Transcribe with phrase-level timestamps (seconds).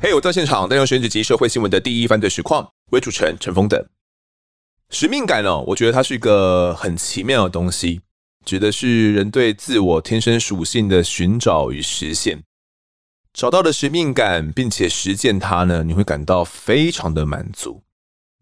[0.00, 3.84] 嘿，我在现场，带用选举及社会新闻的第一犯罪实况为主持人陈峰等。
[4.90, 8.00] 使命感呢，我觉得它是一个很奇妙的东西，
[8.44, 12.44] 指的是人对自我天生属性的寻找与实现。
[13.32, 17.82] 找到了使命感，并且实践它呢，你会感到非常的满足。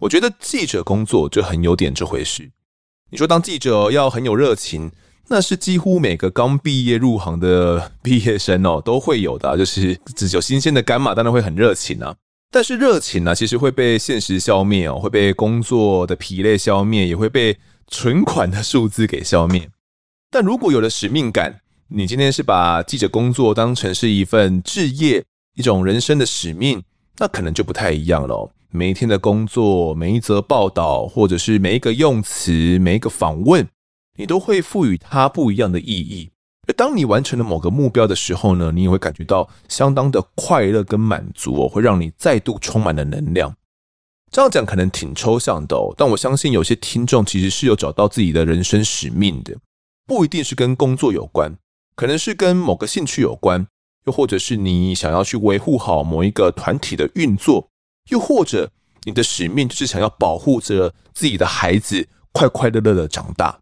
[0.01, 2.51] 我觉得记者工作就很有点这回事。
[3.09, 4.93] 你说当记者要很有热情，
[5.29, 12.15] 那是几乎每个刚毕业入行的毕业生哦都会有的， 就是只有新鲜的干嘛，当然会很热情啊。
[12.51, 17.59] 但是热情呢，其实会被现实消灭哦，会被工作的疲累消灭，也会被
[17.89, 19.69] 存款的数字给消灭。
[20.31, 25.25] 但如果有了使命感，你今天是把记者工作当成是一份志业，
[25.57, 26.83] 一种人生的使命，
[27.19, 28.51] 那可能就不太一样了。
[28.71, 33.67] 每一天的工作，每一则报道，或者是每一个用词，每一个访问，
[34.17, 36.31] 你都会赋予它不一样的意义。
[36.69, 43.57] 而当你完成了某个目标的时候呢，你也会感觉到相当的快乐跟满足哦，会让你再度充满了能量。
[44.33, 49.57] 这样讲可能挺抽象的哦，但我相信有些听众其实是有找到自己的人生使命的，
[50.07, 51.57] 不一定是跟工作有关。
[51.95, 53.69] 可能是跟某个兴趣有关，
[54.07, 57.69] 又或者是你想要去维护好某一个团体的运作，
[58.11, 58.73] 又或者
[59.05, 63.61] 你的使命就是想要保护着自己的孩子快快乐乐的长大。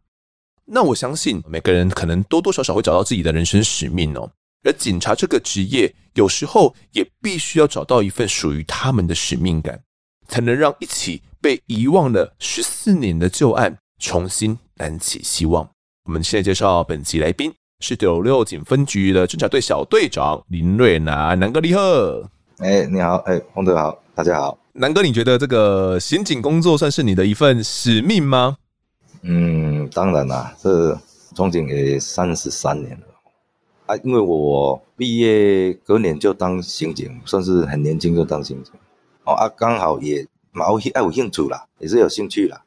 [0.66, 4.30] 那我相信每个人可能多多少少会找到自己的人生使命哦。
[4.62, 9.80] 而警察这个职业有时候也必须要找到一份属于他们的使命感，
[10.28, 15.68] 才能让一起被遗忘了十四年的旧案重新燃起希望。
[16.04, 17.52] 我们现在介绍本集来宾。
[17.80, 21.80] 是九六警分局的侦查队小队长林瑞南，南哥你好。
[22.58, 24.56] 哎、欸，你好，哎、欸，丰德好，大家好。
[24.72, 28.56] 南哥，你觉得这个刑警工作算是你的一份使命吗？
[29.26, 31.00] 嗯，当然啦，这
[31.34, 33.06] 从警也三十三年了
[33.86, 38.72] 啊，因为我毕业隔年就当刑警，算是很年轻就当刑警。
[39.24, 42.62] 哦啊，刚好也蛮有爱有兴趣啦，也是有兴趣啦。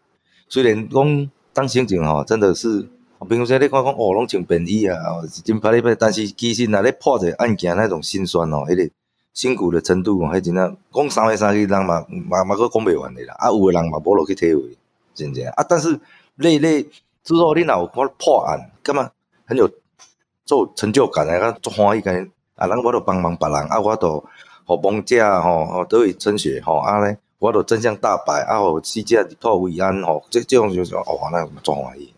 [0.50, 2.88] 虽然讲当刑警哦，真的是。
[3.28, 4.95] 平常你看讲哦，拢穿便衣啊，
[5.44, 8.88] 真歹哩，但是其实若咧破一个案件那种心酸哦，迄个
[9.34, 13.34] 辛苦的程度哦，迄真啊，讲三个三个人嘛，嘛嘛阁讲袂完的啦。
[13.39, 14.78] 啊，有个人嘛无落去体会，
[15.16, 15.66] 真正啊。
[15.68, 16.00] 但是
[16.38, 16.84] 累累
[17.24, 19.12] 之后，你若有看破案，感觉
[19.46, 19.70] 很有
[20.46, 22.16] 做成就感啊，做欢喜感
[22.56, 22.66] 啊。
[22.68, 24.24] 人我都帮忙别人啊，我都
[24.66, 32.14] 互亡者吼，都会争取吼啊咧，我都真相大白啊，互死者入土为安吼，这这种就是哦，那做欢喜。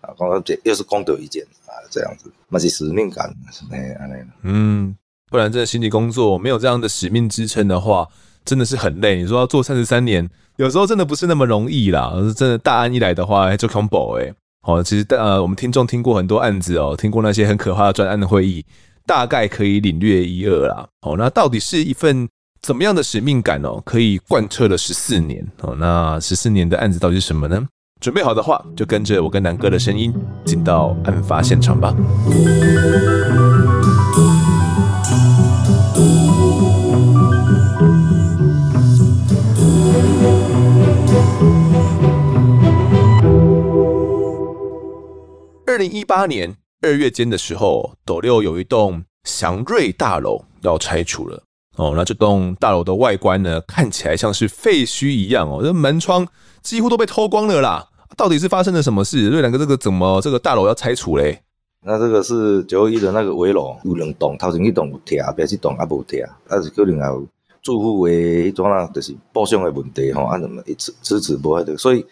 [0.00, 3.34] 啊讲到这又是功德一件啊，这样子，那是使命感，
[3.72, 4.14] 哎，安尼。
[4.42, 4.96] 嗯，
[5.28, 8.06] 不然这心理工作没有这样的使命支撑的话，
[8.46, 9.20] 真的是很累。
[9.20, 10.26] 你说要做三十三年，
[10.56, 12.14] 有时候真的不是那么容易啦。
[12.34, 14.32] 真的大案一来的话，就 combo 哎。
[14.62, 18.64] 好，其实呃，我们听众听过很多案子哦，听过那些很可怕的专案的会议，
[19.04, 20.88] 大概可以领略一二啦。
[21.02, 22.28] 好，那到底是一份
[22.62, 25.76] 怎么样的使命感哦，可以贯彻了十四年哦？
[25.78, 27.64] 那十四年的案子到底是什么呢？
[28.00, 30.12] 准备好的话，就跟着我跟南哥的声音
[30.44, 31.94] 进到案发现场吧。
[45.76, 51.42] 二零一八年二月间的时候，斗六有一栋祥瑞大楼要拆除了
[51.76, 51.92] 哦。
[51.94, 56.26] 那这栋大楼的外观呢，看起来像是废墟一样哦，这门窗。
[56.62, 57.86] 几乎都被偷光了啦！
[58.16, 59.28] 到底是发生了什么事？
[59.28, 61.42] 瑞南哥，这个怎么这个大楼要拆除嘞？
[61.84, 67.22] 那这个是九一的那个围楼有两栋，头前一栋有拆，后边一栋还无拆，但是可能还有
[67.60, 72.02] 住户的迄种啊，就是报销的问题吼，啊怎么一迟迟迟无迄个，所以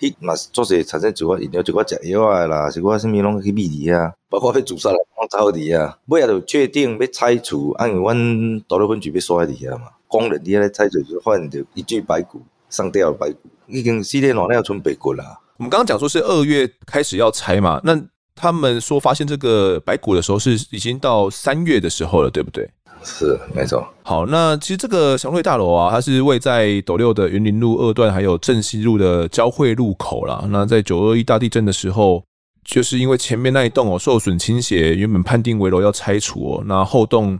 [0.00, 12.40] 迄嘛做些产生一寡饮料，一寡食药啊啦，是寡什么拢去秘伫啊，包括被自杀了，拢走伫啊，尾仔就确定要拆除，按阮斗六分局要刷伫遐嘛，工人伫遐咧拆除就发现着一具白骨，
[12.70, 13.38] 上吊白骨。
[13.66, 15.38] 已经系列老那要存白骨啦。
[15.58, 17.96] 我们刚刚讲说是二月开始要拆嘛，那
[18.34, 22.68] 他们说发现这个白骨的时候是已经到三月的时候了，对不对？
[23.02, 23.86] 是，没错。
[24.02, 30.44] 好，那其实这个祥瑞大楼啊，它是位在斗六的云林路二段还有正西路的交汇路口啦。
[30.50, 32.22] 那在九二一大地震的时候，
[32.64, 37.38] 就是因为前面那一栋哦受损倾斜，原本判定危楼要拆除哦，那后栋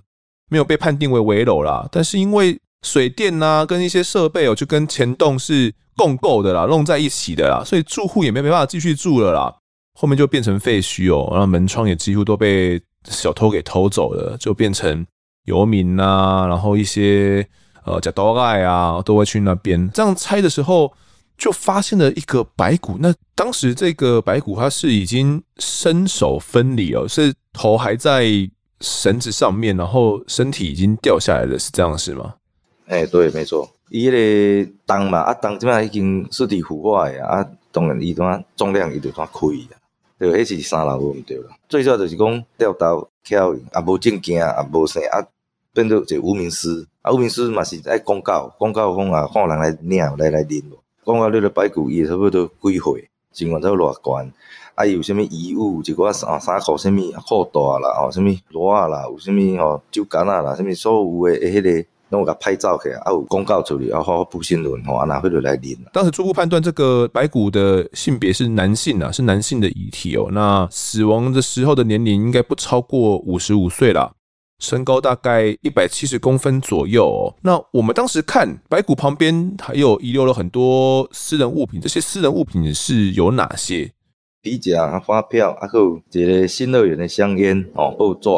[0.48, 9.54] 没有被判定为危楼啦，但是因为水电呐、跟一些设备哦，就跟前栋是共构的啦，弄在一起的啦，所以住户也没没办法继续住了啦。
[9.98, 15.04] 后面就变成废墟哦，然后门窗也几乎都被小偷给偷走了，就变成
[15.44, 17.46] 游民呐、啊，然后一些
[17.84, 19.90] 呃假刀盖啊，都会去那边。
[19.92, 20.92] 这样拆的时候，
[21.36, 22.96] 就发现了一个白骨。
[23.00, 28.24] 那当时这个白骨它是已经身首分离哦，是头还在
[28.80, 32.34] 绳子上面，然后身体已经掉下来了，是这样是吗？
[32.86, 38.24] 哎，对，没错，伊迄个洞嘛，啊洞即摆已经尸体腐化诶啊，当然伊怎
[38.56, 39.72] 重量伊就怎开啊，
[40.18, 41.44] 对，迄是三楼毋对啦。
[41.68, 45.26] 最少就是讲吊刀翘，也无证件，也无啥啊，
[45.72, 46.86] 变做一个无名尸。
[47.02, 50.62] 啊，无名尸嘛是爱公告，公告讲啊，看人来领来来领。
[51.04, 54.32] 公告你个白骨伊差不多几岁，情况在偌悬。
[54.74, 65.76] 啊伊，有啥物遗物，一寡衫衫裤，啥物裤带啦，吼，啥物袜啦，有啥物吼，酒干仔啦，啥物所有诶，诶，迄个拢有甲拍照起来，啊，有公告出去，啊，发布新闻，吼，啊，拿回来来领。
[65.92, 70.28] 当时初步判断这个白骨的性别是男性啊，是男性的遗体哦。
[70.32, 74.12] 那死亡的时候的年龄应该不超过五十五岁啦，
[74.58, 77.34] 身高大概一百七十公分左右哦。
[77.42, 83.92] 那我们当时看白骨旁边还有遗留了很多私人物品，这些私人物品是有哪些？
[84.42, 88.28] 皮夹啊，发票啊，还有一个新乐园的香烟哦，还有纸、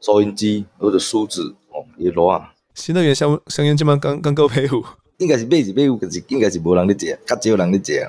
[0.00, 2.50] 收音机或者梳子哦，一罗啊。
[2.74, 4.84] 新能源香香烟这么刚刚够配伍，
[5.18, 8.06] 应该是买是买有，可是应该是无人咧食，较少人咧食。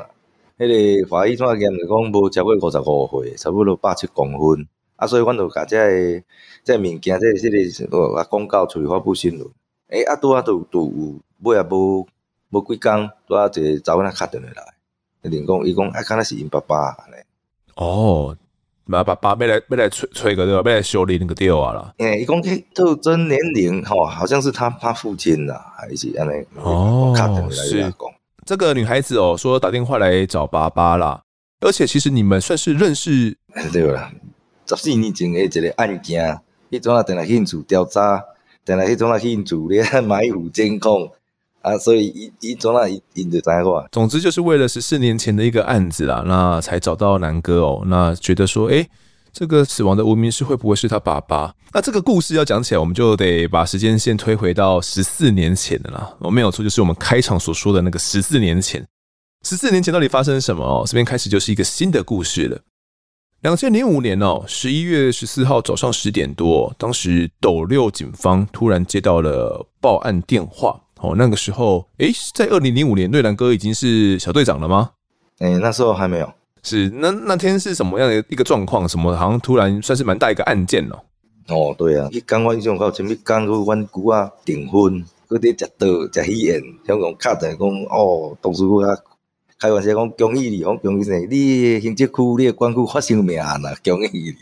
[0.58, 4.68] 迄个法医怎验就讲无超过五十五岁，差不多百七公分。
[4.96, 6.24] 啊，所以阮就甲即个
[6.64, 9.48] 即个物件，即个即个啊公告出去发布新闻。
[9.90, 11.20] 诶、啊拄啊拄拄有
[11.50, 12.08] 尾啊无
[12.50, 14.64] 无几工，拄啊一个查某仔敲电话来。
[15.30, 17.16] 连讲，伊讲，啊，敢若是因爸爸安尼。
[17.76, 18.36] 哦，
[18.88, 20.70] 妈爸爸要来要来催催个对吧？
[20.70, 21.94] 要来修理那个掉啊啦。
[21.98, 26.32] 诶，伊讲迄特征年龄吼，好像是他他父亲啦，还是安尼。
[26.56, 27.14] 哦，
[27.52, 27.92] 是。
[28.46, 31.20] 这个女孩子哦，说打电话来找爸爸啦，
[31.62, 33.36] 而且其实你们算是认识。
[33.74, 34.12] 对啦，
[34.68, 36.40] 十四年前的一个案件，
[36.70, 38.24] 迄种啊，定来兴趣调查，
[38.64, 41.12] 定来迄种啊兴趣咧 埋伏监控。
[41.66, 48.88] 啊，所以一一从那一一直在话，总之就是为了十四年前的一个案子啦，那才找到南哥哦，那觉得说，诶，
[49.34, 51.56] 这个死亡的无名氏会不会是他爸爸？
[51.74, 56.16] 那这个故事要讲起来，我们就得把时间线推回到十四年前的啦。
[56.20, 58.86] 我没有错，就是我们开场所说的那个十四年前。
[59.44, 60.84] 十四年前到底发生什么哦？
[60.86, 62.60] 这边开始就是一个新的故事了。
[63.42, 70.80] 两千零五年哦，十一月十四号早上十点多，当时斗六警方突然接到了报案电话。
[71.02, 74.92] 哦，那个时候，诶，在二零零五年，瑞兰哥已经是小队长了吗？
[75.40, 76.32] 诶，那时候还没有。
[76.64, 78.88] 是那那天是什么样的一个状况？
[78.90, 81.00] 什么好像突然算是蛮大一个案件哦。
[81.48, 88.98] 哦，对啊，一刚我印象到前面刚个阮姑啊订婚，嗰啲食刀食喜宴，香港卡在讲哦，董事长啊
[89.60, 94.34] 开玩笑讲恭喜你，讲恭喜你，你行政区你的管区发生命案啦，恭喜你。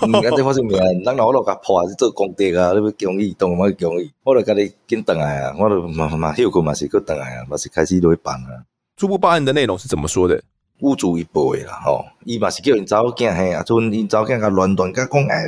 [0.00, 1.04] 嗯，安怎发生命案？
[1.04, 2.72] 咱老老甲破是做功德啊！
[2.72, 4.12] 你要恭喜，当然要恭喜。
[4.22, 5.54] 我著甲你紧转来啊！
[5.58, 8.64] 我着嘛嘛休困嘛是搁转来啊，嘛是开始落去办啊。
[8.96, 10.42] 初步报案的内容是怎么说的？
[10.80, 15.44] 屋主伊报的啦，吼，伊嘛是叫因查某囝嘿啊，阵因查某囝甲乱断甲讲哎，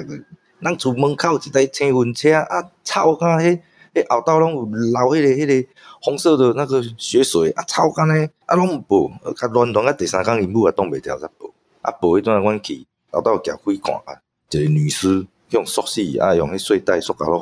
[0.62, 3.60] 咱厝门口一台青云车啊，臭甲迄
[3.94, 5.68] 迄后道拢有流迄个迄个
[6.00, 11.50] 红色的那个血水啊，臭甲呢啊拢毋报，甲乱断甲第三工因母也挡袂牢才报，
[11.82, 14.22] 啊报迄阵阮去后道夹开看啊。
[14.60, 17.38] 一个女尸用塑死，啊，用迄睡袋塑胶落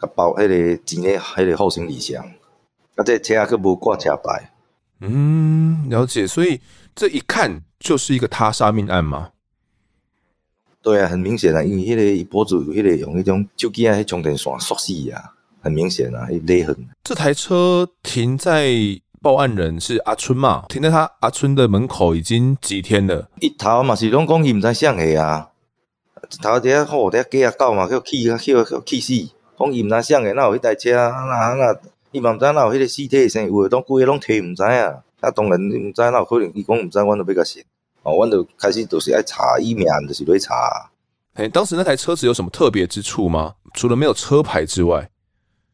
[0.00, 2.24] 甲包迄个钱诶，迄个后行李箱，
[2.94, 4.52] 啊，这车还佫无挂车牌。
[5.00, 6.26] 嗯，了解。
[6.26, 6.60] 所以
[6.94, 9.30] 这一看就是一个他杀命案嘛？
[10.80, 16.76] 对啊，很明显啊，因为迄个伊脖子有迄个用迄种手机啊，迄充电线塑死啊，很明显啊，迄勒痕。
[17.02, 18.72] 这台车停在
[19.20, 20.64] 报案人是阿春嘛？
[20.68, 23.28] 停在他阿春的门口已经几天了？
[23.40, 25.47] 一头嘛是拢讲伊毋知啥个啊。
[26.42, 29.12] 头一下吼，一下鸡啊狗嘛，叫气啊，叫叫气死。
[29.58, 31.10] 讲伊毋知啥个，哪有迄台车啊？
[31.26, 31.76] 哪哪，
[32.12, 34.68] 伊嘛毋知哪有迄个尸体生，有诶，当规个拢提毋知影。
[35.20, 37.64] 啊，当然毋知哪有可能，伊讲毋知，阮着要甲信。
[38.02, 40.90] 哦，阮着开始着是爱查，伊名著是落去查。
[41.34, 43.54] 诶，当时那台车子有什么特别之处吗？
[43.74, 45.10] 除了没有车牌之外，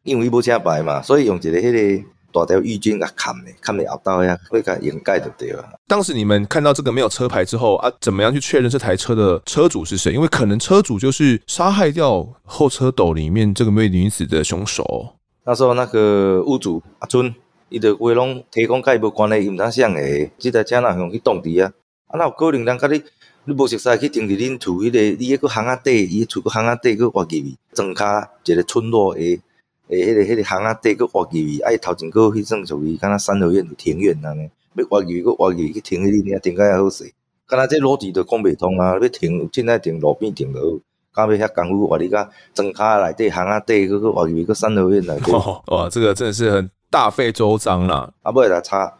[0.03, 1.71] 因为伊无车牌嘛，所以用一个迄
[2.01, 2.07] 个。
[2.35, 5.63] 大条浴巾啊，看的，看的后道呀，会甲掩盖就对了。
[5.87, 10.11] 当时你们看到这个没有车牌之后啊，怎么样去确认这台车的车主是谁？
[10.11, 15.15] 因为可能车主就是杀害掉后车斗里面这个美女子的凶手。
[15.45, 17.33] 那时候那个屋主阿春，
[17.69, 21.71] 伊就话拢提供甲伊无关系，伊毋知啥个，这台车哪用去动地啊？
[22.07, 23.01] 啊，哪有可能人甲你，
[23.45, 29.39] 你无熟悉去停伫恁厝迄个，你迄个巷仔底，伊厝个巷仔底个挖入去，庄卡一个村落诶。
[29.87, 37.11] 诶，迄、那个、迄个巷仔底，佫挖入去，啊伊，头前佫迄种属于敢若三合院庭院安尼，要挖入去，佫挖入去停迄里，你停甲还好势。
[37.47, 38.97] 敢若这逻辑都讲袂通啊！
[38.99, 40.79] 要停，凊彩停路边停就好，
[41.13, 45.31] 干要遐功夫，挖你甲庄卡内底巷仔底，佫佫挖入去，佫三合院内底。
[45.67, 48.11] 哇，这个真的是很大费周章啦。
[48.23, 48.91] 啊，尾来查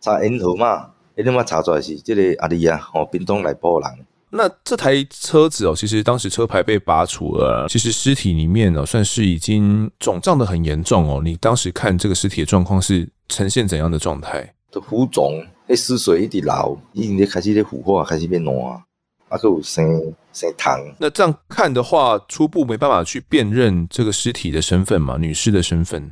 [0.00, 3.90] 查因头嘛，一定嘛查出来是即个阿弟啊，哦，屏东内埔人。
[4.36, 11.20] 那这台车子哦，其实当时车牌被拔除了，其实尸体里面呢，算是已经肿胀的很严重哦。
[11.22, 14.52] 你当时看这个尸体的状况是呈现怎样的状态？
[14.72, 18.82] 都浮肿，那尸水一直流，已经开始在腐化，开始变烂，啊，
[19.28, 19.86] 还有生
[20.32, 20.80] 生糖。
[20.98, 25.16] 那这样看的话，初步没办法去辨认这个尸体的身份嘛？
[25.16, 26.10] 女士的身份？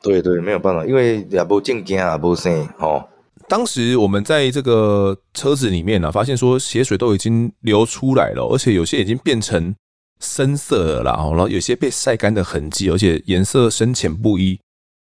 [0.00, 3.04] 对对，没有办法，因为也无证件，也无生哦。
[3.50, 9.74] 当时我们在这个车子里面呢、啊，发现说血水都已经流出来了，而且有些已经变成
[10.20, 14.56] 深色了啦，然后有些被晒干的痕迹，而且颜色深浅不一，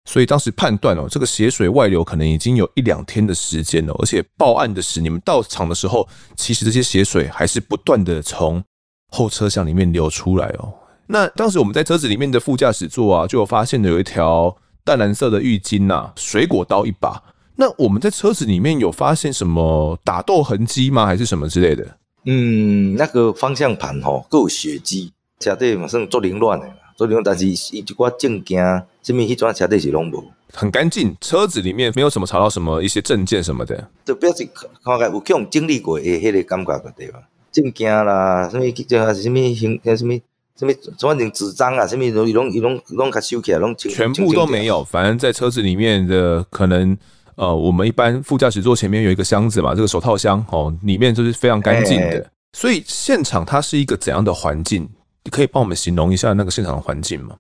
[0.10, 8.64] 所以当时判断哦，这个血水外流可能已经有一两天的时间了，而且报案的时，你们到场的时候，其实这些血水还是不断的从
[9.12, 10.74] 后车厢里面流出来哦。
[11.06, 17.22] 那当时我们在车子里面的副驾驶座啊，就发现了有一条淡蓝色的浴巾呐、水果刀一把。
[17.62, 21.06] 那我们在车子里面有发现什么打斗痕迹吗？
[21.06, 21.86] 还是什么之类的？
[22.26, 26.66] 嗯，那个方向盘吼，都有血迹，车底嘛算做凌乱的，
[26.98, 28.66] 做凌乱，但是一寡证件，
[29.04, 31.16] 什么迄种车底是拢无，很干净。
[31.22, 34.44] 车子里面没有什么查到什么一些证件什么的，就表示
[34.84, 37.20] 看起来有去用经历过诶迄个感觉对吧？
[37.52, 40.20] 证件啦，什么叫还是什么行，什么
[40.58, 44.84] 什么，反正纸张啊，什么都拢拢拢给收起来，拢全部都没有。
[44.84, 46.98] 反正在车子里面的可能。
[47.42, 52.08] 呃，我们一般副驾驶座前面有一个箱子嘛，这个手套箱哦，里面就是非常干净的。
[52.08, 54.88] 欸、所以现场它是一个怎样的环境？
[55.24, 57.36] 你可以帮我们形容一下那个现场的环境吗？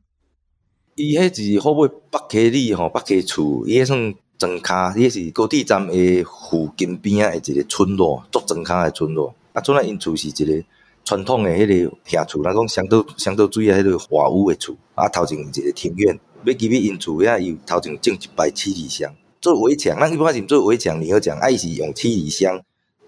[0.95, 9.31] 伊迄是后尾北溪里吼，北溪厝，伊迄算庄卡，伊是高铁站的附近边啊，一个村落，做庄卡的村落。
[9.53, 10.65] 啊，村内因厝是一个
[11.05, 14.75] 传统的迄个乡厝，那种香岛香岛水啊，迄个瓦屋的厝。
[14.95, 19.13] 啊，头前一个庭院，要入去因厝遐，伊头前种一排七里香。
[19.41, 22.61] 做围墙，咱一般是做围墙，你要讲，爱是用七里香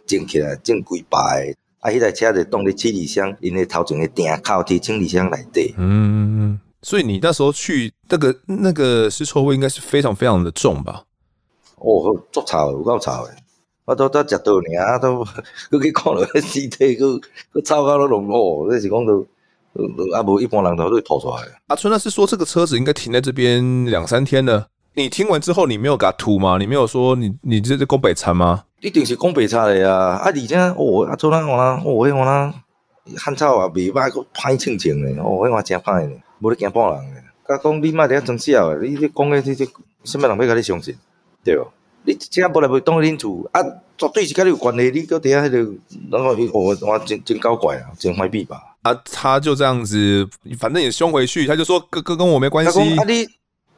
[0.08, 5.74] 种起来，种几排，啊，迄台车就当咧七里香，因为头前的顶靠伫七里香内底。
[5.78, 11.04] 嗯，所以你那时候去那个那个尸臭味应该是非常非常的重吧？
[11.78, 13.36] 哦，足臭，有够臭诶！
[13.86, 15.24] 我都都食到尔， 都
[15.70, 17.20] 搁去看了尸体，搁
[17.52, 19.20] 搁臭到都浓哦，这是讲都
[20.16, 21.44] 啊，无一般人都会吐出来。
[21.68, 24.68] 阿春那是说这个车子应该停在这边两三天了。
[24.96, 26.58] 你听完之后，你没有给他吐吗？
[26.60, 28.64] 你没有说你你这是讲白菜吗？
[28.80, 30.18] 一定是讲白菜的啊！
[30.18, 32.54] 啊，而且哦，啊，做哪我哪，我迄我哪
[33.18, 37.22] 汉草啊，未歹，搁歹清清的哦，迄我真歹的，无咧惊半人的。
[37.48, 39.68] 甲讲你莫伫遐装笑的，你你讲的这这
[40.04, 40.96] 什么人要甲你相信？
[41.44, 41.66] 对哦，
[42.04, 43.64] 你这无来袂当恁厝啊，
[43.98, 44.92] 绝对是甲你有关系。
[44.92, 45.58] 你搁伫遐迄个，
[46.12, 48.62] 然后我我真真搞怪啊，真坏逼吧？
[48.84, 50.28] 啊，他就这样子，
[50.60, 52.80] 反正也凶回去，他就说跟跟跟我没关系。
[52.98, 53.26] 啊你。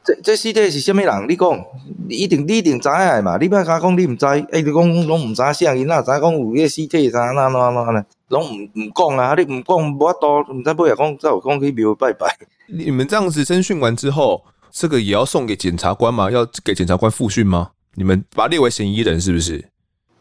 [0.06, 1.26] 这这尸体是虾米人？
[1.28, 1.64] 你讲，
[2.08, 3.36] 你一定你一定知影嘛？
[3.38, 8.04] 你莫甲讲你毋知，哎，你讲拢毋知啥人哪知讲有迄个尸体啥哪哪哪呢？
[8.28, 9.34] 拢毋毋讲啊！
[9.34, 12.26] 你毋讲无法度，毋知尾也讲，只有讲去庙拜拜。
[12.68, 16.30] 你们这样子侦讯完之后，这个也要送给检察官吗？
[16.30, 17.70] 要给检察官复讯吗？
[17.94, 19.68] 你们把他列为嫌疑人是不是？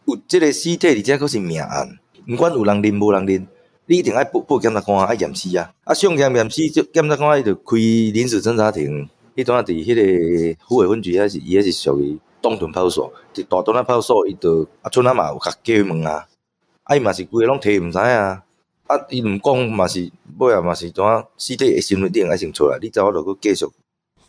[0.05, 3.47] 有这个尸体，而且可是命案，毋管有人认无人认，
[3.85, 5.71] 你一定爱报报检察官爱验尸啊！
[5.83, 9.07] 啊，上检验尸，就检察官伊就开临时侦查庭。
[9.35, 16.25] 迄阵啊，伫迄个虎尾分局，也是伊也是属于东屯派出所，伫大屯啊派出所，伊就啊村啊嘛有甲叫伊问啊，
[16.83, 18.41] 啊伊嘛是规个拢提毋知影，啊
[19.09, 23.65] 伊毋讲嘛是尾啊嘛是怎啊，尸体诶身份证啊先出来，你知我着阁继续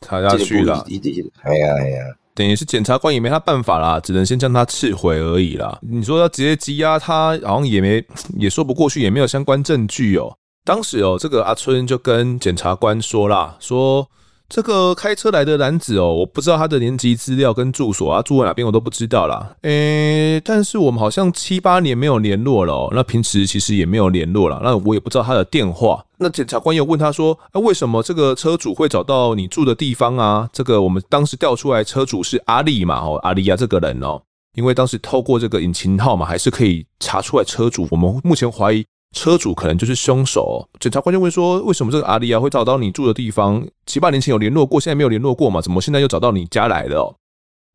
[0.00, 0.84] 查下去啦。
[0.88, 2.02] 系啊系啊，
[2.34, 5.78] 等于是检察官也没他办法啦，只能先将他撤回而已啦。
[5.82, 8.04] 你说要直接羁押他，好像也没
[8.36, 10.36] 也说不过去，也没有相关证据哦。
[10.64, 14.08] 当时哦，这个阿春就跟检察官说啦，说。
[14.48, 19.56] 这个开车来的男子哦，我不知道他的年级资料跟住所啊，住在哪边我都不知道啦。
[19.62, 26.04] 诶，但是我们好像七八年没有联络了，那平时其实也没有联络了，那我也不知道他的电话。
[26.18, 34.22] 那检察官又问他说：“啊，为什么这个车主会找到你住的地方啊？”这个我们当时调出来，车主是阿力嘛，哦，阿力亚这个人哦，
[34.54, 37.88] 因为当时透过这个引擎号码还是可以查出来车主。
[37.90, 38.84] 我们目前怀疑。
[39.16, 40.68] 车主可能就是凶手。
[40.78, 43.66] 检察官就问说：“为什么这个阿里啊会找到你住的地方？
[43.86, 45.58] 七八年前有联络过，现在没有联络过嘛？
[45.58, 47.16] 怎么现在又找到你家来了？”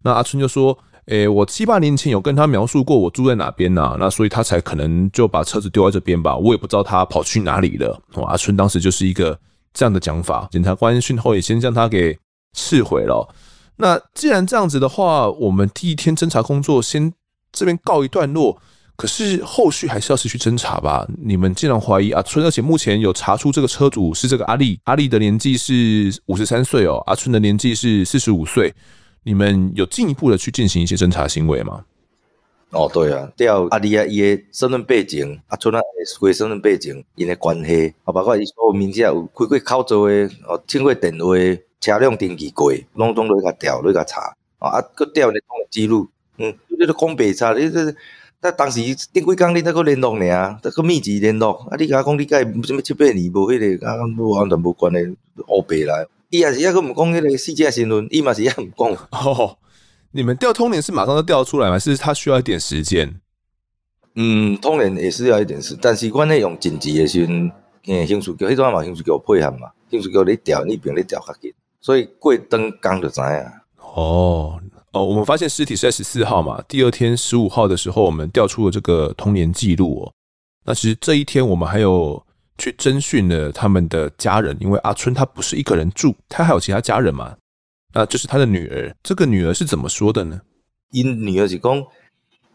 [0.06, 0.78] 那阿春就说
[1.10, 6.38] ：“诶，我七八年前有跟他描述过我住在哪边呐，那所以他才可能就把车子丢在这边吧。
[6.38, 9.38] 我也不知道他跑去哪里了。”阿春当时就是一个
[9.74, 10.48] 这样的讲法。
[10.52, 12.16] 检察官讯后也先将他给
[12.56, 13.28] 撤回了。
[13.78, 17.12] 那既然这样子的话，我们第一天侦查工作先
[17.52, 18.62] 这边告一段落。
[19.01, 21.08] 可是后续还是要持续侦查吧？
[21.17, 28.72] 你们既然怀疑阿春，而且目前有查出这个车主是这个阿力，阿力的年纪是五十三岁哦，阿春的年纪是四十五岁，
[29.24, 31.84] 你们有进一步的去进行一些侦查行为吗？
[32.70, 35.81] 哦，对啊，调阿丽啊，伊的身份背景，阿春啊，
[36.20, 41.34] 个身份背景，因的关系，啊，包括伊所有名字有开过口座诶，哦，听过电话，
[41.79, 47.91] 车辆登记过，拢拢都去甲调，去甲查，啊，搁调咧通记录，嗯，你都讲白差，你这，
[48.42, 48.82] 但当时
[49.14, 55.16] 顶几工你才搁联络尔，才搁密集联络，啊，你甲讲你甲伊啥物七八年无迄个，啊，无完全无关系，
[55.48, 58.98] 乌白啦，伊也是抑搁毋讲迄个细节新闻，伊嘛是抑毋讲。
[59.12, 59.58] 哦
[60.14, 61.80] 你们调通联是马上就调出来吗？
[61.80, 63.22] 是它需要一点时间？
[64.16, 67.52] 嗯，通联也是要一点时，但是阮咧用紧急的时阵，
[67.86, 73.46] 诶，兴趣叫迄种嘛，兴趣叫配合嘛，兴趣叫你调，你边咧调较紧，所以过灯刚就知影。
[73.78, 74.60] 哦
[74.92, 80.14] 哦，我们发现尸体是在十四号嘛，第二天十五号的时候，我们调出了这个童年记录哦。
[80.66, 82.22] 那其实这一天我们还有
[82.58, 87.36] 去侦讯了他们的家人，因为阿春他不是一个人住，他还有其他家人嘛。
[87.94, 88.94] 啊，就是他的女儿。
[89.02, 90.42] 这个女儿是怎么说的呢？
[90.92, 91.86] 因女儿是讲，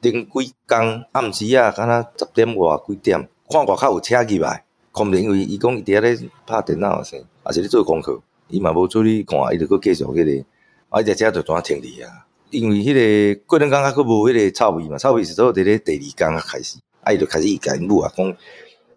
[0.02, 4.62] 顶几工暗时啊，敢若十点外几点，看外口有车入来，
[4.93, 10.45] 可能因为伊讲伊伫遐咧拍电脑先，还是咧做功课，伊嘛无出去看，伊就搁继续迄、那个，
[10.90, 12.25] 啊，伊只车就怎停伫啊？
[12.56, 18.36] 因为迄个过两工啊，佫无迄个臭味嘛，臭味是做伫咧第二工啊开始，啊，伊就开始伊甲因母啊讲，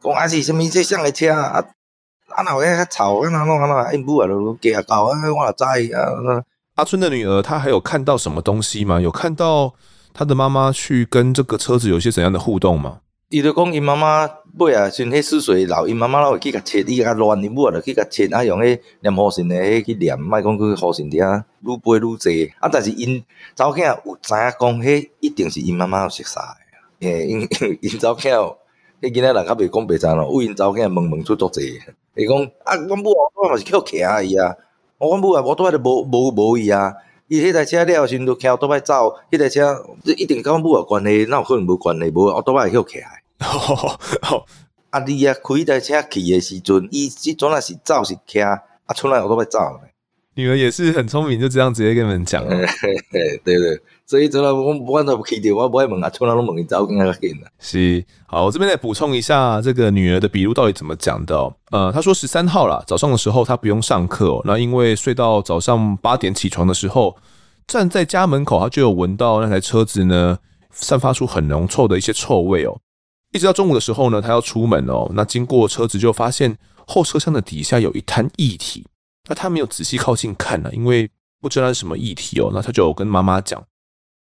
[0.01, 1.63] 讲啊是啥物这上个车啊？
[2.29, 6.43] 啊，那我遐吵，啊，那弄啊那，因母啊都加搞啊，我也知啊。
[6.75, 9.01] 阿春的女儿，她还有看到什么东西吗？
[9.01, 9.73] 有看到
[10.13, 12.99] 她的妈妈去跟这个车子有些怎样的互动吗？
[13.27, 22.51] 伊就讲，伊妈妈尾啊，像迄四岁老，因妈妈会去甲切，伊甲乱，因母啊就去甲切，啊用迄念护身的迄去念，莫讲去护身啲啊，愈背愈济。
[22.59, 23.23] 啊，但是因
[23.55, 26.55] 查某囝有知影讲，迄一定是因妈妈有识啥
[26.99, 27.41] 的，诶，因
[27.81, 28.55] 因查某囝，
[29.01, 31.79] 迄囡仔人较袂讲白脏咯，为因查某囝问问出足济。
[32.15, 34.01] 伊讲啊，阮母啊，我嘛是叫骑伊
[34.35, 34.55] 啊，
[34.97, 36.93] 我阮母啊，我拄仔都无无无伊啊，
[37.27, 42.11] 伊迄台车了时阵都骑倒摆走，迄台车一定甲阮母啊关系，哪有可能无关系？
[42.11, 42.83] 无我倒摆会叫
[44.91, 48.58] 啊，你啊开台车去诶时阵，伊即阵啊是走是骑，啊，
[48.96, 49.60] 出来我倒摆走。
[50.36, 52.49] 女儿也是很聪明，就这样直接跟你们讲 了。
[53.43, 53.82] 对对。
[54.06, 57.47] 所以，真的我不管他不开掉，我不爱问啊，从来都问你找更加紧的。
[57.60, 61.54] 是，好，我这边再补充一下这个女儿的笔录到底怎么讲的哦。
[61.71, 67.15] 呃，她说十三号啦，早上的时候她不用上课哦，那因为睡到早上八点起床的时候，
[67.67, 70.39] 站在家门口，她就有闻到那台车子呢
[70.71, 72.80] 散发出很浓臭的一些臭味哦。
[73.31, 78.85] 一直到中午的时候呢，他要出门哦，那经过车子就发现后车厢的底下有一滩液体，
[79.27, 83.63] 那他没有仔细靠近看呢，因为不知道是什么液体哦，那他就跟妈妈讲。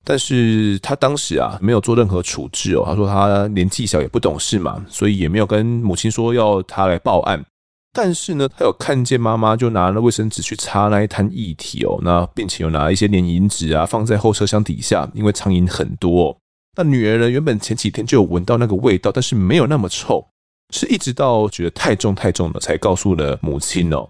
[0.07, 7.43] 但是他当时啊没有做任何处置哦，他说他年纪小也不懂事嘛，所以也没有跟母亲说要他来报案。
[7.91, 16.37] 但是呢，他有看见妈妈就拿了卫生纸去擦那一滩液体哦，那并且有拿一些粘蝇纸啊放在后车厢底下，因为苍蝇很多。
[16.75, 20.27] 那女儿呢，原本前几天就有闻到那个味道，但是没有那么臭，
[20.71, 24.09] 是一直到觉得太重太重了才告诉了母亲哦。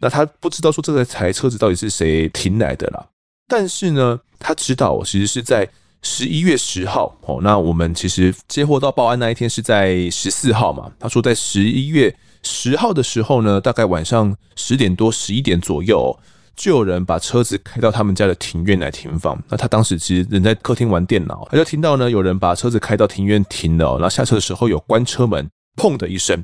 [0.00, 3.06] 那他不知道说这台车子到底是谁停来的啦。
[3.48, 5.68] 但是呢，他知道其实是在
[6.02, 7.40] 十一月十号哦。
[7.42, 10.92] 那我们其实接货到报案那一天是在十四号嘛。
[10.98, 16.16] 他说在十一月十号的时候呢，大概晚上十点多、十一点左右，
[16.56, 19.40] 就有人把车子开到他们家的庭院来停放。
[19.48, 23.92] 那他当时其实人在客厅玩电脑，他就听到呢有人把车子开到庭院停了。
[23.94, 26.42] 然后下车的时候有关车门，砰的一声。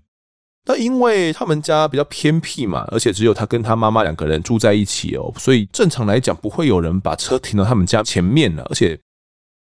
[0.65, 8.63] 那因为他们家比较偏僻嘛，而且只有他跟他妈妈两个人住在一起哦，所以正常来讲不会有人把车停到他们家前面了。
[8.71, 8.97] 而且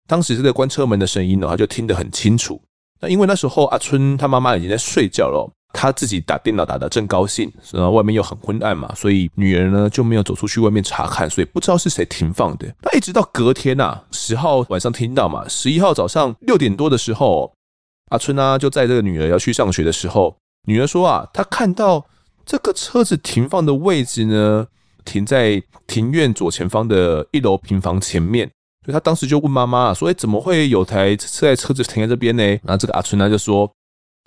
[0.08, 2.62] 当时这个关车门的声音呢，他就听得很清楚。
[3.00, 12.74] 那因为那时候阿春他妈妈已经在睡觉了，他自己打电脑打得正高兴，然后外面又很昏暗嘛，所以女儿呢就没有走出去外面查看，所以不知道是谁停放的。
[12.84, 17.52] 那一直到隔天呐，十号晚上听到嘛，十一号早上六点多的时候，
[18.12, 20.34] 阿春呢就在这个女儿要去上学的时候。
[20.66, 22.06] 女儿说啊，她看到
[22.46, 24.66] 这个车子停放的位置呢，
[25.04, 28.50] 停在庭院左前方的一楼平房前面，
[28.86, 33.70] 所以她当时就问妈妈说：“哎，怎么会有台这台车子停在这边呢？”然后这个阿春呢就说：“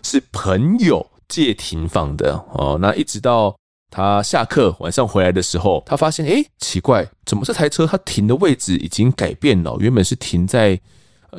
[0.05, 3.57] 是朋友借停放的哦。”那一直到
[3.91, 9.77] 他下课晚上回来的时候，他发现哎，奇怪，怎么这台车它停的位置已经改变了？
[9.81, 10.81] 原本是停在。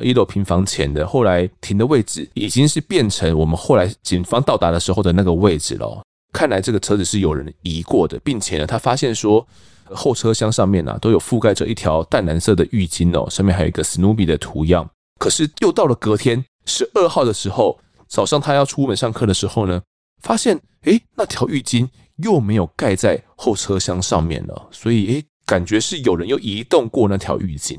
[0.00, 6.00] 一楼平房前的，后来停的位置已经是变成我们后来警方到达的时候的那个位置了。
[6.32, 9.44] 看来这个车子是有人移过的，并且呢，他发现说
[9.86, 14.88] 后车厢上面啊都有覆盖着一条淡蓝色的浴巾哦，上面还有一个史努比的图样。
[15.18, 17.76] 可是又到了隔天十二号的时候，
[18.08, 19.82] 早上他要出门上课的时候呢，
[20.22, 27.78] 发现诶，那条浴巾又没有盖在后车厢上面了，所以诶，感觉是有人又移动过那条浴巾。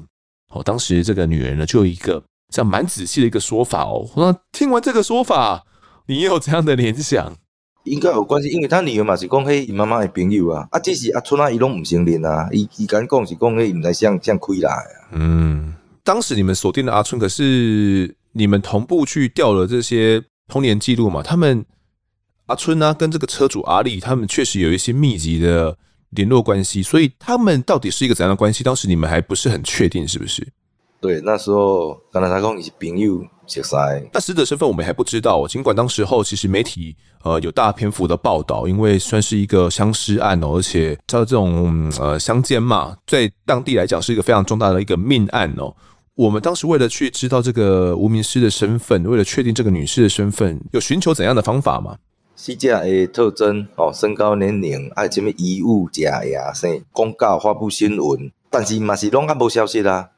[0.52, 4.08] 哦，当时这个女人呢，就有一个这样蛮仔细的一个说法哦。
[4.16, 5.64] 那听完这个说法，
[6.08, 7.36] 你也有这样的联想？
[7.86, 14.72] 应该有关系，因为他女儿嘛是讲嘿，伊妈妈的朋友啊，啊，只是阿春啊，伊拢唔承认啊，伊伊敢讲是讲嘿，唔知像像亏啦。
[15.12, 21.22] 嗯，当时你们锁定了阿春，可是你们同步去调了这些通联记录嘛？
[21.22, 21.64] 他们
[22.48, 25.78] 阿春呢、啊，跟这个车主阿力，他们确实有一些密集的
[26.12, 28.64] 联络关系，所以他们到底是一个怎样的关系？
[28.64, 30.48] 当时你们还不是很确定，是不是？
[31.02, 33.24] 对，那时候刚才他讲是朋友。
[34.14, 45.76] 那死者身份我们还不知道，尽管当时候其实媒体呃有大篇幅的报道，因为算是一个相尸案哦，而且照这种呃相奸嘛，在当地来讲是一个非常重大的一个命案哦。
[46.20, 51.98] 我们当时为了去知道这个无名尸的身份，为了确定这个女尸的身份，有寻求怎样的方法吗？
[52.36, 60.10] 死者的特征哦，身高、年龄，还有什么遗物、假牙、生公告、发布新闻，但是嘛是拢还无消息啦。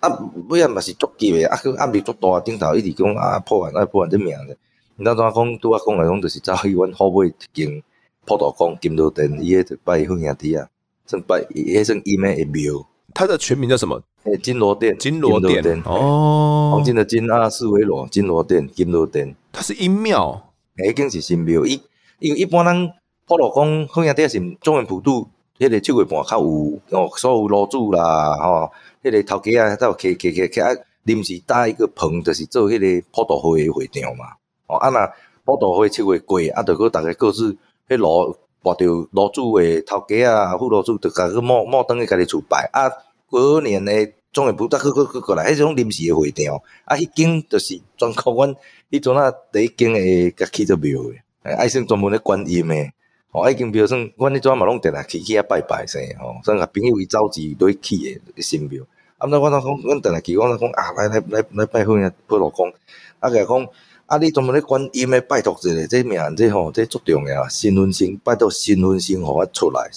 [0.00, 0.08] 啊，
[0.48, 4.56] 尾啊嘛是足急的，啊，佮压力足大，顶头一直讲啊破案啊破案的命咧。
[4.96, 5.58] 你当怎讲？
[5.58, 7.82] 拄仔讲来讲，就是走去阮后尾一间
[8.24, 10.66] 普陀宫金罗殿，伊迄个拜好兄弟啊，
[11.04, 12.86] 算拜，迄算伊咩个庙？
[13.14, 14.00] 它的全名叫什么？
[14.24, 19.34] 诶，金罗殿，金罗殿，哦，黄金的金啊，四维罗，金罗殿，金罗殿。
[19.52, 21.64] 它是阴庙，诶，已经是神庙。
[21.64, 21.80] 伊
[22.18, 22.92] 因为一般咱
[23.26, 25.26] 普陀宫好像底是中原普渡，
[25.58, 28.70] 迄个七月半较有哦，所有炉主啦，吼。
[29.02, 34.26] 迄个头家啊，都开开开开啊，临时搭一个棚，就是做迄个普渡会的会场嘛。
[34.66, 35.10] 哦，啊那
[35.46, 37.56] 普渡会七月过，啊，着阁逐个各自
[37.88, 42.68] 迄炉跋着炉主的头家啊，副炉主着家去冒冒登去家己厝拜。
[42.72, 42.90] 啊，
[43.28, 43.92] 过年的
[44.32, 46.60] 总会不再阁阁阁过来，迄种临时的会场。
[46.84, 48.54] 啊，迄间着是专靠阮
[48.90, 51.00] 迄阵啊第一间诶甲起做庙
[51.42, 52.92] 诶，爱算专门咧观音诶。
[53.32, 58.82] 哦，已经庙算，阮迄阵嘛拢定来去去遐拜拜先，吼，算甲朋友伊召集对去诶神庙。
[59.18, 62.72] 啊，毋知我当讲，阮定来去，我当讲啊，来来来来拜好兄普陀宫。
[63.20, 63.68] 啊，甲讲，
[64.10, 67.48] 啊，你专门咧观音诶拜托一下，这名这吼，这足重要。
[67.48, 69.88] 身份证拜托身份证互我出来，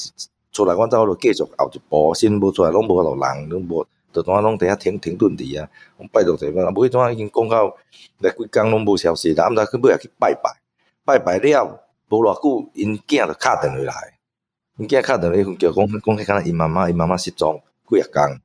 [0.52, 5.67] 出来，阮再落继续后一步，新无出来，拢无法度人，拢无，就当拢伫遐停停顿伫啊。
[6.12, 7.76] 拜托一下，啊，尾怎已经讲到
[8.19, 10.52] 来几工拢无消息，啊，毋知去尾也去拜拜，
[11.04, 11.80] 拜拜了。
[12.10, 13.93] 无偌久，因囝就敲电话来，
[14.78, 18.39] 因囝敲电话叫讲讲迄个因妈妈，因妈妈失踪几啊工。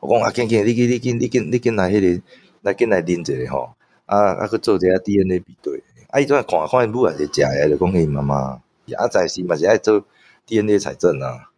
[0.00, 2.22] 我讲啊，紧紧，你紧你紧你紧你紧来迄个
[2.62, 3.70] 来紧来认一下吼，
[4.06, 5.82] 啊啊去做一下 DNA 比对。
[6.08, 8.36] 啊伊怎啊看看因母也是假诶，就讲因妈妈。
[8.96, 10.04] 啊在时嘛是爱做
[10.46, 11.50] DNA 采证啊。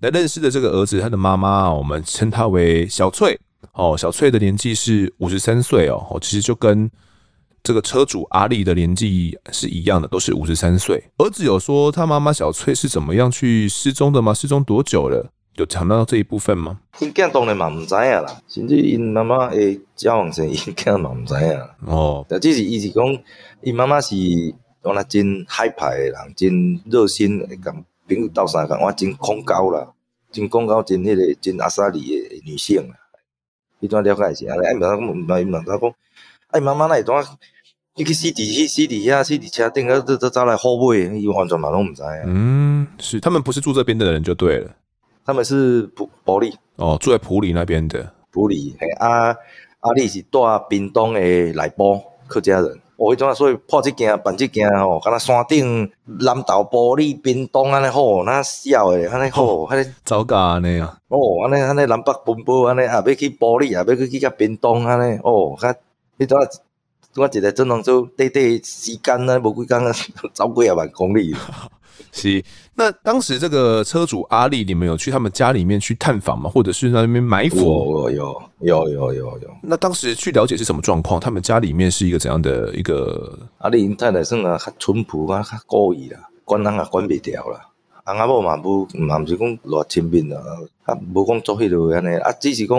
[0.00, 3.38] 来认识的这个儿子，他的妈妈，我们称他为小翠。
[3.72, 6.90] 哦，小翠的年纪是五十三岁哦，哦，其实就跟。
[7.64, 11.00] 这个车主阿丽的年纪是一样的，都是五十三岁。
[11.18, 14.34] 儿子有说他妈妈小翠是怎么样去失踪的吗？
[14.34, 15.30] 失踪多久了？
[15.56, 16.80] 有谈到这一部分吗？
[17.00, 21.60] 因囝当然嘛唔知影啦，甚至因妈妈诶交往时，因囝嘛唔知影。
[21.86, 23.04] 哦，但只是意思讲，
[23.60, 24.16] 因妈妈是
[24.82, 27.70] 讲他真海派的人，真热心，会甲
[28.08, 29.86] 朋友斗相共，我真恐高啦，
[30.30, 32.96] 真恐高，真迄个真阿莎力的女性啦。
[33.80, 34.54] 伊怎了解一下？
[34.64, 35.94] 哎，唔唔唔唔，唔讲。
[36.52, 37.22] 哎，妈妈那会怎啊？
[37.94, 42.22] 伊去死伫去死伫遐，死伫车顶，个都都走来后尾，伊完全嘛拢毋知啊。
[42.24, 44.70] 嗯，是他们不是住这边的人就对了，
[45.24, 48.74] 他们是普普里哦，住在普里那边的普里。
[48.80, 49.34] 嘿，啊，
[49.80, 52.80] 阿力是住屏东的内埔客家人。
[52.96, 60.98] 我迄阵啊，所以破这件办这件吼，敢若山顶南投玻璃冰冻安尼好，那小诶安尼好，安尼走甲安尼啊。
[61.08, 65.68] 哦，安尼安尼南北奔波安尼，啊，要去玻璃啊，要去去甲冰东安尼哦，较。
[66.18, 66.46] 迄阵啊，
[67.16, 69.92] 我一个正常做短短时间啊，无几工啊，
[70.32, 71.34] 走几啊万公里。
[72.10, 72.42] 是，
[72.74, 76.50] 那当时这个车主阿力，你们有去他们家里面去探访吗？
[76.50, 78.10] 或者是在那边埋伏？
[78.10, 79.50] 有有有有有有。
[79.62, 81.20] 那当时去了解是什么状况？
[81.20, 83.38] 他们家里面是一个怎样的一个？
[83.58, 87.68] 阿力因太太算啊，较淳朴啊，较故意啦，管人也管袂掉啦。
[88.06, 90.40] 翁仔某嘛无，嘛毋是讲偌亲密啦，
[90.84, 92.78] 啊，无讲做迄落安尼，啊，只是讲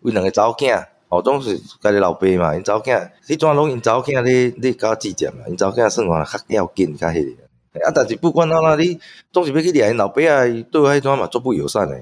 [0.00, 0.84] 为两个查某囝。
[1.08, 7.42] 哦，总是家己老爸嘛，因查某囝，迄阵拢因查某囝咧咧搞纪检嘛，因查某囝算话较要紧较迄个。
[7.84, 8.98] 啊，但是不管哪哪，你
[9.32, 11.96] 总是要去掠因老爸啊，对我迄种嘛足不友善的。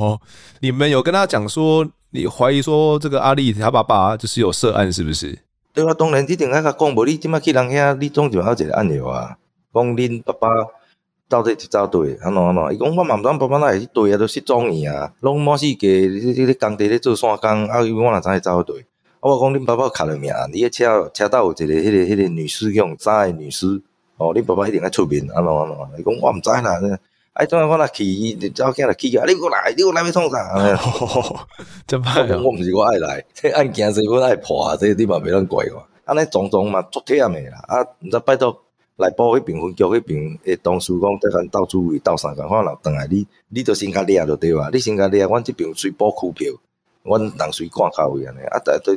[0.60, 5.38] 你们有跟他讲说，你怀疑说这个阿丽他爸爸就是有涉案，是不是？
[5.72, 9.36] 对啊，当然一定爱甲讲，无你即摆去人遐，你总是要一个案由啊，
[9.72, 10.48] 讲恁爸爸。
[11.26, 12.74] 到底是走对，安怎安怎？
[12.74, 18.80] 伊讲我嘛毋知爸爸哪会去对啊，都失踪去啊，拢满世界咧咧咧工地咧做山工，啊，伊我哪知会走对？
[18.80, 18.84] 啊，
[19.22, 23.80] 我讲恁爸爸卡了命，你个车车道有一个迄个迄个女尸，迄种三个女尸，
[24.16, 26.00] 哦，恁爸爸一定爱出面，安怎安怎？
[26.00, 26.98] 伊讲我毋知啦，
[27.32, 28.04] 哎，当然我那去，
[28.50, 29.24] 走起来去啊！
[29.26, 30.54] 你过来，你过来要创啥？
[31.84, 32.40] 真歹啊！
[32.40, 34.76] 我唔是我爱来，这案件是我爱破啊！
[34.76, 35.84] 这个地方袂当怪我。
[36.04, 37.58] 安尼种种嘛，足忝诶啦！
[37.66, 38.56] 啊，毋知拜托
[38.98, 44.70] 内部迄边分局迄边诶同事讲，得闲到处位斗相共，看人倒来你，你着先甲掠着对哇？
[44.72, 46.52] 你先甲掠，阮这边随补区票，
[47.02, 48.62] 阮人随赶卡位安尼啊！
[48.64, 48.96] 但对。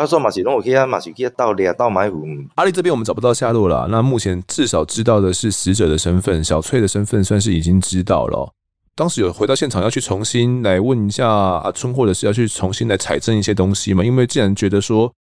[0.00, 2.24] 他说：“马其东，我可以啊，马其可以到俩到埋伏。
[2.56, 3.86] 阿丽这边我们找不到下落了。
[3.90, 8.52] 那目前至少知道的是死者的身份，小翠的身份算是已经知道了。
[8.94, 14.02] 当时有回到现场要去重新来问一下阿春，或者是要去重新来采证一些东西嘛？
[14.04, 15.12] 因为既然觉得说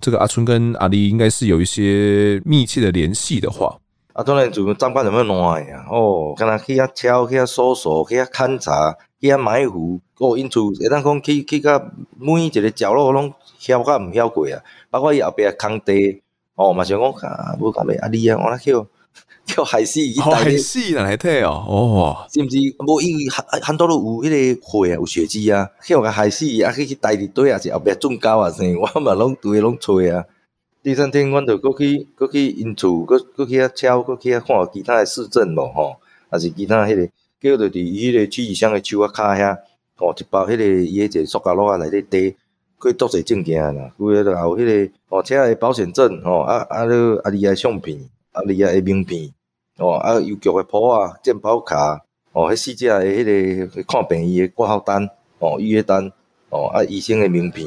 [0.00, 3.76] 这个阿春跟阿丽应该是有一些密切的联系的话，
[4.12, 5.84] 啊，当然就长官怎么乱呀？
[5.90, 16.22] 哦，跟他去遐敲，去遐搜索，去遐勘察，去遐埋伏，哦，因厝会当讲去去甲每一个角落拢。”晓甲毋晓过啊，包括伊后壁空地，
[16.54, 18.86] 哦，嘛想讲啊，无讲咩阿哩啊，我那叫
[19.46, 21.64] 叫海狮，哦，海死哪来睇哦？
[21.66, 28.62] 哦，是毋是无伊很很多都有迄个血啊，有血迹啊，叫个海狮啊，去去带伫堆啊，是后壁种狗啊，啥
[28.94, 30.24] 我嘛拢对拢吹啊。
[30.82, 35.96] 第三天，阮着过去过去因厝，过过去遐超，过去遐看其他诶市政无吼，
[36.30, 37.08] 还是其他迄个，
[37.50, 39.56] 叫着伫伊迄个七里香诶手啊骹遐，
[39.98, 42.36] 哦，一包迄个伊迄个塑胶袋啊内底袋。
[42.78, 47.98] 可以做些证件啦，有诶著有迄个哦，车诶保险证吼，啊啊，了阿里诶相片，
[48.32, 49.32] 阿里诶名片，
[49.78, 56.12] 哦，啊邮局诶簿啊，健保卡，哦，迄四只诶迄个看病医诶挂号单，哦，预约单，
[56.50, 57.66] 哦，啊医生诶名片，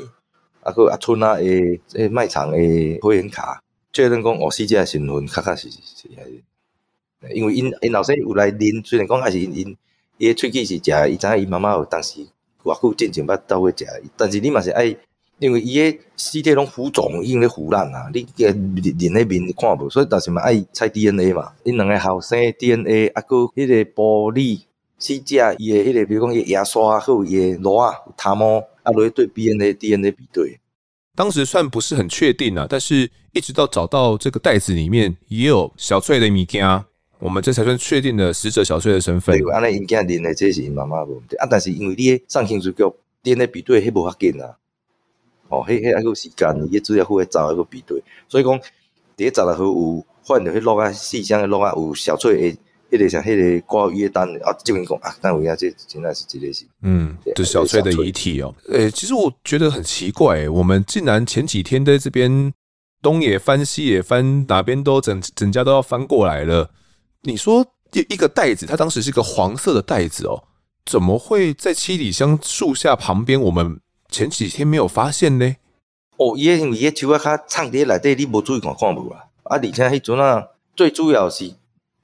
[0.61, 6.07] 啊搁阿春啊诶，即卖场诶会员卡，确认讲哦，四只诶身份确确实实是，
[7.33, 9.77] 因为因因老师有来认，虽然讲也是因因
[10.17, 12.25] 伊诶喙齿是食，伊知影伊妈妈有当时。
[12.61, 14.93] 偌久进前捌倒去食，但是你嘛是爱，
[15.39, 24.59] 因为伊诶尸体拢浮肿，已经咧腐烂啊，你个连迄面看无，所以但是嘛爱采 DNA 嘛，因两个后生 DNA，啊搁迄个玻璃
[24.97, 30.59] 死者伊诶迄个，比如讲伊牙刷，还有伊个螺啊、头毛，啊落去对 DNA DNA 比对。
[31.15, 36.67] 当时算不是很确定啊，但是一直到找到这个袋子里面也有小翠的物件。
[37.19, 39.37] 我们这才算确定了死者小翠的身份。
[39.37, 42.83] 对，安尼因囝认的这是因妈妈无问题啊，但是因为你上刑事局
[43.21, 44.55] 点的比对，迄无遐紧啊。
[45.49, 48.59] 哦，迄迄还有时间，伊资料库会找一个比对，所以讲
[49.17, 52.57] 第一十六号有换着迄录啊，四箱的录啊，有小翠诶，
[52.89, 56.67] 迄个像迄个挂约单啊，这边讲啊，但我讲这现在是这类型？
[56.83, 58.55] 嗯，就小翠的遗体哦。
[58.69, 62.53] 诶，其实我觉得很奇怪，我们竟然前几天在这边
[63.01, 66.69] 东也翻西也翻，哪边都整整家都要翻过来了。
[67.23, 70.43] 你说一一个袋子，它当时是一个黄色的袋子哦，
[70.85, 73.39] 怎么会在七里香树下旁边？
[73.39, 73.79] 我们
[74.09, 75.55] 前几天没有发现呢？
[76.15, 79.25] 哦，伊因为伊树啊，较藏伫内底，你无注意看看无啊？
[79.43, 81.47] 啊，而且迄阵啊，最主要是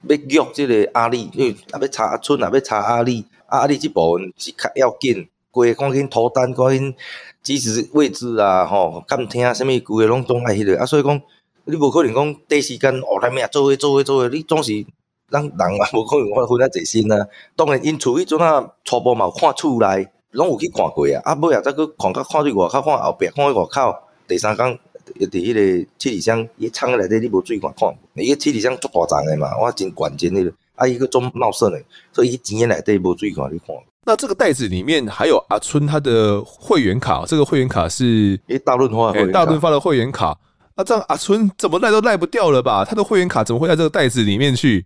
[0.06, 6.94] 要约这个阿里，因为啊要查阿春，啊要查阿里，阿里这部分是较要紧，规个赶紧脱单，赶紧
[7.42, 11.18] 即时位置啊，吼，监听啊啥物，规个拢总爱迄个啊，所以讲
[11.64, 14.84] 你无可能讲第一时间哦，来咩做伙做伙做伙，你总是。
[15.30, 17.26] 咱人啊，无可能我分啊侪身啊。
[17.56, 21.20] 当然，因厝迄阵啊，初步嘛有看厝内，拢有去看过啊。
[21.24, 23.94] 啊，尾啊，再去看较看去外口，看后壁，看去外口。
[24.28, 24.78] 第三工，
[25.18, 27.92] 伫迄个七里香，伊藏诶内底，你无注意看看。
[28.14, 30.52] 伊个七里香足大丛诶嘛，我真关键迄个。
[30.76, 33.74] 啊，伊个总闹肾诶，所以伊钱诶内底无注意看你看。
[34.04, 40.38] 那这个袋子里面还有阿春他的会员卡，这个会员卡是诶大润发诶大润发的会员卡。
[40.76, 42.84] 那这样阿春怎么赖都赖不掉了吧？
[42.84, 44.84] 他的会员卡怎么会在这个袋子里面去？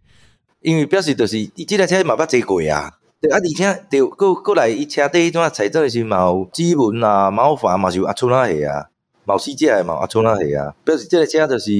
[0.62, 8.86] 因为表示就是，伊即台车嘛捌坐过啊，对啊，而且着过过来伊车底迄种财政是嘛有指纹啊、毛发嘛是有阿春啊下啊，
[9.24, 11.72] 毛细只诶嘛阿春啊下啊，表示即个车就是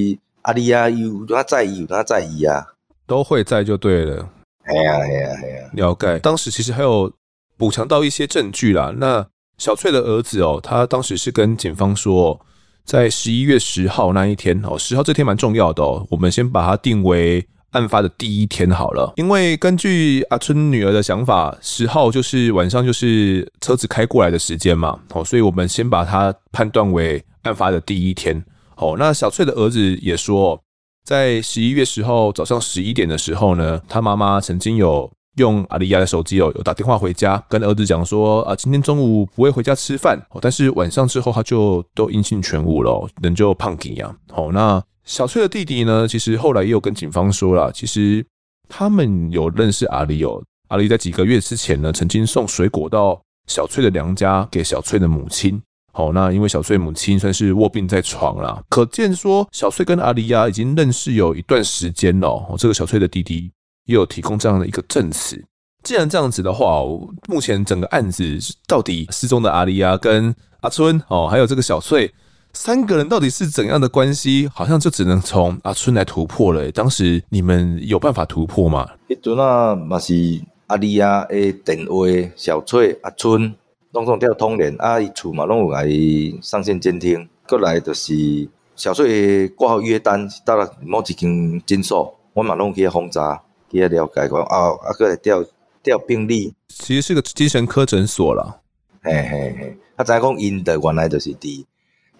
[0.43, 2.69] 阿里啊有哪在意有哪在意啊，
[3.07, 4.27] 都会在就对了。
[4.67, 6.19] 系啊系啊系啊，了解。
[6.21, 7.13] 当时其实还有
[7.59, 8.95] 补强到一些证据啦。
[8.97, 9.27] 那
[9.59, 12.41] 小翠的儿子哦，他当时是跟警方说，
[12.87, 17.47] 在十一月十号那一天哦，十号这天蛮重要的哦，我们先把它定为。
[17.71, 28.45] 案发的第一天好了，因为根据阿春女儿的想法，十号就是晚上，就是车子开过来的时间嘛，哦，所以我们先把它判断为案发的第一天。
[28.77, 30.61] 哦，那小翠的儿子也说，
[31.05, 44.13] 在十一月十号早上十一点的时候呢，他妈妈曾经有用阿里亚的手机哦，有打电话回家，跟儿子讲说啊，今天中午不会回家吃饭，哦，但是晚上之后他就都音信全无了，人就胖起呀。
[44.35, 44.83] 哦，那。
[45.11, 48.25] 小翠的弟弟呢，其实后来也有跟警方说了，其实
[48.69, 50.41] 他们有认识阿里哦。
[50.69, 55.61] 阿里在几个月之前呢，曾经送水果到小翠的娘家给小翠的母亲。
[55.93, 62.29] 好，那因为小翠母亲算是卧病在床了，可见说小翠跟阿里呀已经认识有一段时间了。
[62.29, 63.51] 哦，这个小翠的弟弟
[63.87, 65.45] 也有提供这样的一个证词。
[65.83, 66.85] 既然这样子的话，
[67.27, 72.15] 目前整个案子到底失踪的阿丽亚跟阿春哦，还有这个小翠
[72.53, 74.49] 三个人到底是怎样的关系？
[74.53, 76.71] 好像就只能从阿春来突破了。
[76.73, 78.89] 当时你们有办法突破吗？
[79.09, 80.15] 迄阵啊，嘛是
[80.67, 83.55] 阿丽啊诶电话，小翠、阿春
[83.93, 85.89] 拢总调通联，啊，伊厝嘛拢有来
[86.43, 87.29] 上线监听。
[87.49, 95.45] 过来就是小翠挂号约单到了某一间诊所，我嘛拢去轰炸，去了解讲啊，啊，过来调。
[95.83, 98.59] 调病历，其实是个精神科诊所啦。
[99.01, 101.65] 嘿嘿嘿，他知影讲因的原来就是伫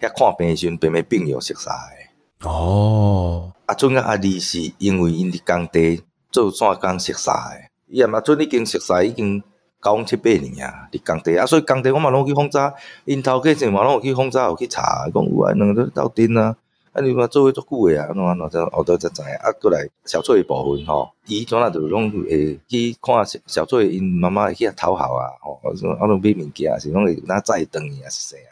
[0.01, 2.49] 遐看病时，病的病友熟悉的。
[2.49, 9.41] 哦，阿阿丽是因为因伫工地做线工熟悉的，伊阿春已经熟悉已经
[9.81, 12.73] 九七八年啊，伫工地啊，所以工地我嘛拢去轰炸，
[13.05, 16.55] 因头家阵嘛拢有去有去查，讲有啊，两个都斗阵啊。
[16.93, 17.01] 啊！
[17.01, 19.27] 你嘛做伙足久诶啊，安怎安怎才后头才知影。
[19.37, 28.51] 啊，过来小翠诶部分吼，伊就拢会去看小小翠因妈妈会去遐讨好啊，吼，啊，啊，拢买物件是拢会哪载转去啊，是啥啊？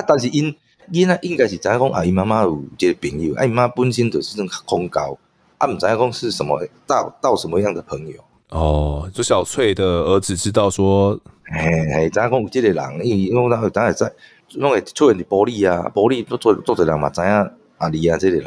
[0.00, 0.52] 啊，但是因
[0.92, 5.16] 囡仔应该是知影讲啊，伊妈妈有即个朋友，啊，伊妈本身就是种恐高，
[5.58, 8.14] 啊，毋知影讲是什么到到什么样的朋友。
[8.50, 11.60] 哦，就小翠的儿子知道说，嘿，
[11.94, 14.12] 嘿，知影讲有即个人，因为因为咱咱会知，
[14.54, 17.50] 拢会出现伫玻璃啊，玻璃做做做者人嘛，知影。
[17.78, 18.46] 阿丽啊，即个人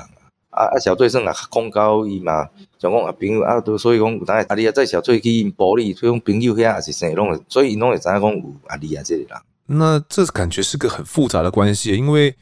[0.50, 2.50] 啊，啊小翠算啊，恐高伊嘛，
[2.80, 9.30] 像讲啊朋友啊，都所以讲有，当阿丽啊在小翠去保利，所以讲朋友遐也是生拢，所以拢会知影讲有阿丽啊即个人。
[9.70, 12.36] 那这感觉是个很复杂的关系，因为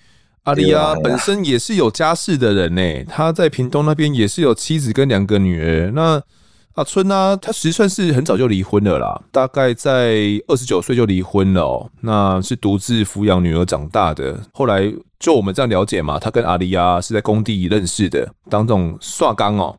[0.43, 5.91] 阿丽亚本身也是有家室的人呢，他在屏东那边也是有妻子跟两个女儿。
[5.93, 6.21] 那
[6.75, 14.39] 阿春啊，他实际算是很早就离婚了啦，大概在二十九岁就离婚了喔，那是独自抚养女儿长大的。
[14.53, 19.75] 后来就我们这样了解嘛，他跟阿丽亚是在工地认识的，当这种刷缸哦，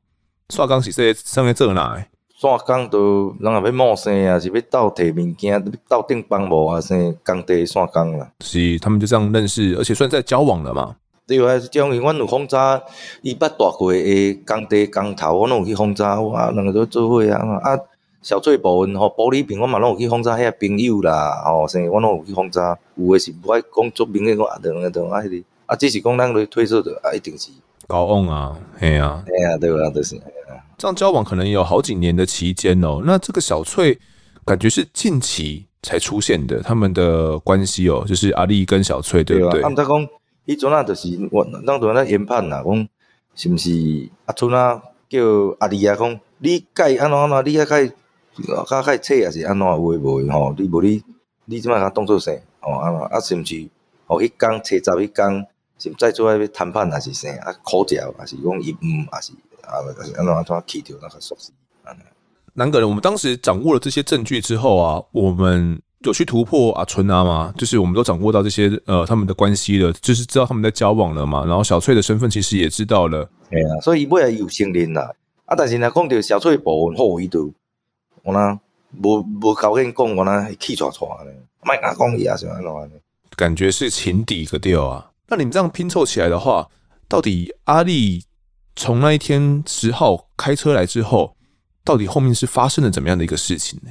[0.50, 2.04] 刷缸是在上面做哪？
[2.40, 8.30] 刷工都人也要冒生啊，是要倒摕物件，倒顶帮无啊，生工地刷工啦。
[8.38, 10.94] 是，他们就这样认识，而且算在交往了嘛。
[11.26, 12.80] 对啊，是讲因阮有轰炸，
[13.22, 17.58] 伊捌大过诶工地工头，我拢有去轰炸，哇，两个都做伙啊。
[17.60, 17.76] 啊，
[18.22, 22.78] 小翠部分吼，玻璃瓶我嘛拢有去轰炸，遐朋友啦，吼，生我拢有去轰炸。
[22.94, 27.50] 有诶是不爱讲作明诶，讲啊，等等啊，迄个啊，只是讲咱来推测着啊，一定是
[27.88, 30.14] 交往啊，嘿啊，嘿啊，对啊，就是。
[30.78, 33.02] 这样交往可能有好几年的期间哦。
[33.04, 33.98] 那这个小翠
[34.44, 39.60] 感觉是近期才出现的，他们的关系哦，就是阿丽跟小翠，对不对？
[39.60, 40.08] 他们在讲
[40.46, 42.88] 迄阵啊，就是我当阵咧研判啦，讲
[43.34, 45.20] 是毋是阿春啊叫
[45.58, 50.54] 阿丽啊，讲你该安怎安怎，你啊该较较切也是安怎有诶无诶吼？
[50.56, 51.02] 你无你
[51.46, 52.30] 你即摆甲当做啥？
[52.60, 53.18] 吼安怎啊？
[53.18, 53.68] 是毋是？
[54.06, 55.44] 吼，迄工七十迄工，
[55.78, 57.28] 是再做下要谈判还是啥？
[57.42, 59.32] 啊，口角还是讲伊毋还是
[59.68, 59.78] 啊？
[59.78, 61.52] 安怎安怎去掉那个熟悉？
[62.54, 65.80] 南个人，我们当时掌握了这些证据之后啊，我们。
[66.02, 67.52] 有去突破阿春啊吗？
[67.58, 71.44] 就是我们都掌握到这些呃他们的关系了，就是知道他们在交往了嘛。
[71.44, 73.28] 然后小翠的身份其实也知道了。
[73.50, 75.12] 对啊，所以尾仔有承认啦。
[75.46, 77.52] 啊，但是呢讲到小翠部分好，伊就
[78.22, 78.60] 我呢
[79.02, 82.90] 无无高兴讲，我呢气喘喘的，卖阿讲伊啊，是安怎呢？
[83.34, 85.10] 感觉是情敌个调啊。
[85.26, 86.64] 那你们这样拼凑起来的话，
[87.08, 88.22] 到底阿丽
[88.78, 91.34] 从那一天十号开车来之后，
[91.82, 93.90] 到底后面是发生了怎么样的一个事情呢？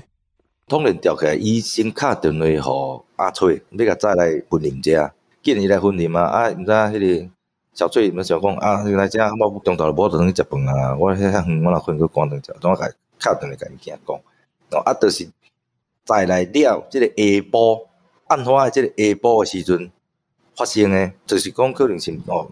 [0.65, 5.11] 通联调起来，伊先敲电话互阿翠，要甲载来婚礼遮，
[5.43, 6.21] 见伊来婚礼啊！
[6.21, 7.29] 啊，毋知迄个
[7.73, 10.95] 小翠毋想讲啊，来遮我中昼无得去食饭啊！
[10.97, 14.15] 我遐远，我若困去关灯食，怎啊甲敲电话甲伊囝讲？
[14.71, 15.29] 哦，啊，就是
[16.05, 17.13] 载来了，即个下
[17.51, 17.85] 晡
[18.27, 19.91] 案发诶即个下晡诶时阵
[20.55, 22.49] 发生诶，就是讲可能是哦，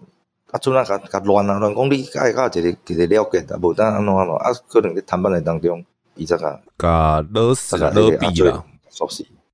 [0.56, 5.84] 啊，厝仔甲甲乱啊乱讲，你甲伊较一个一个了结，啊，无当安怎安怎啊，可能伫谈判诶当中。
[6.18, 8.64] 伊则个甲勒死勒毙了，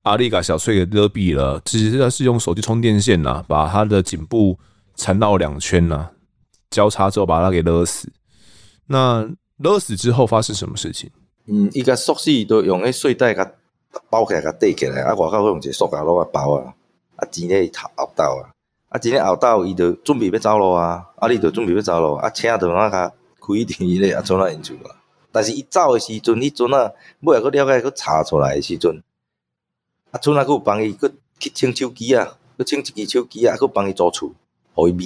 [0.03, 4.57] 阿丽甲小翠给勒毙了，其实他是用手机充电线呐，把他的颈部
[4.95, 6.09] 缠绕两圈呐，
[6.69, 8.09] 交叉之后把他给勒死。
[8.87, 11.11] 那勒死之后发生什么事情？
[11.47, 13.51] 嗯，伊个锁匙都用迄睡袋甲
[14.09, 16.73] 包起来，甲戴起来，啊，外口用一个塑胶袋啊包啊，
[17.17, 18.52] 啊，钱咧头后兜啊，
[18.93, 23.09] 啊，钱咧后斗伊就准备要走路啊，啊，你就准备要走路，啊，车就那个
[23.41, 25.01] 开电咧，啊，从那因厝啊。
[25.31, 26.91] 但是伊走诶时阵，迄阵啊，
[27.21, 29.01] 尾仔阁了解阁查出来诶时阵，
[30.11, 34.31] 啊，阵啊，阁有帮伊阁去清手机啊，阁清一支手机啊，阁帮伊租厝，
[34.75, 35.05] 互伊买。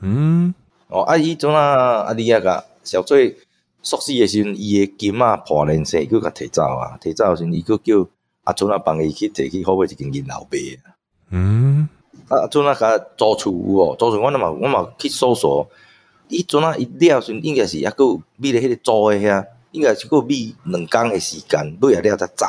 [0.00, 0.54] 嗯，
[0.88, 3.36] 哦，啊，伊阵啊，阿丽啊，甲小翠
[3.82, 8.08] 锁匙诶时阵，伊诶金啊破烂势，伊阁甲摕走啊，摕走诶时阵，伊阁叫
[8.44, 10.96] 阿阵啊帮伊去摕去好买一间银楼币啊。
[11.28, 11.86] 嗯，
[12.28, 15.68] 啊，阵啊，甲租厝有哦，租厝我那嘛，我嘛去搜索，
[16.28, 19.46] 伊阵啊，伊了时阵应该是抑阁有买咧迄个租诶遐。
[19.72, 22.46] 应该是过米两工的时间，尾下了才走，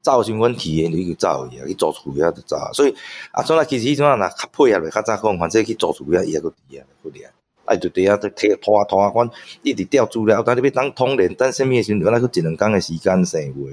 [0.00, 2.56] 走时阵体验就去走去啊，去租厝遐就走。
[2.72, 2.94] 所以
[3.32, 7.26] 啊，阵啊，其实迄阵啊，若较配合来较早讲，反正去租厝遐伊抑搁伫遐，佫伫遐，
[7.66, 9.30] 啊就伫遐在摕拖啊拖啊，阮
[9.62, 13.68] 一直吊资料，等你要当通联，等啥物诶时阵，原来佫一两工诶时间生活。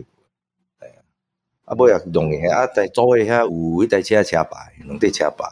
[1.71, 5.45] 啊尾啊弄诶啊在租诶遐有迄台车车牌，两块车牌，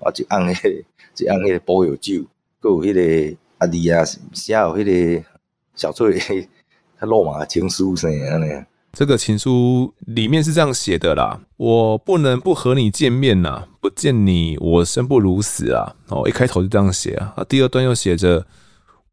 [0.00, 2.14] 啊一按迄个，一按迄个保佑酒，
[2.62, 4.02] 佫有迄个阿弟啊
[4.32, 5.24] 写有迄个
[5.74, 6.48] 小翠。
[7.00, 8.46] 他落马情书是安尼，
[8.92, 15.94] 这个情书里面是这样写的啦：我不能不和你见面呐，不见你我生不如死啊！
[16.08, 17.34] 哦，一开头就这样写啊。
[17.36, 18.44] 啊，第二段又写着：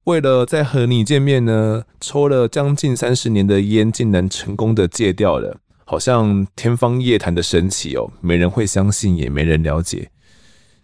[0.05, 10.11] 为了再和你见面呢，抽了将近三十年的烟，竟然成功的戒掉了，好像天方夜谭的神奇哦，没人会相信，也没人了解。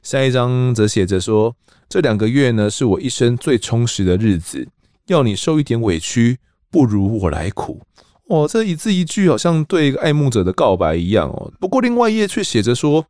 [0.02, 1.54] 下一章则写着说：
[1.90, 4.70] 这两个月呢，是我一生最充实的日子，
[5.08, 6.38] 要你受一点委屈。
[6.72, 7.82] 不如我来苦
[8.28, 11.52] 哦，这一字一句好像对一个爱慕者的告白一样哦。
[11.60, 13.06] 不过另外一页却写着说，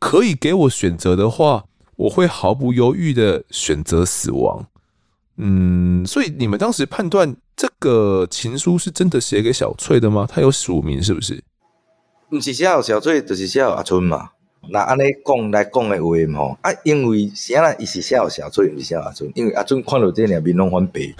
[0.00, 4.66] 可以给我选择的话，我会毫不犹豫的选择死亡。
[5.36, 10.28] 嗯，所以你们当时判断这个情书是真的写给小翠的吗？
[10.30, 11.42] 他有署名是不是？
[12.28, 14.30] 不是写给小翠，就是写给阿春嘛。
[14.68, 17.74] 那安尼讲来讲的话吼，啊，因为啥啦？
[17.78, 21.00] 伊是写给小翠，毋是写给阿春，因为阿春看到这两面拢翻白。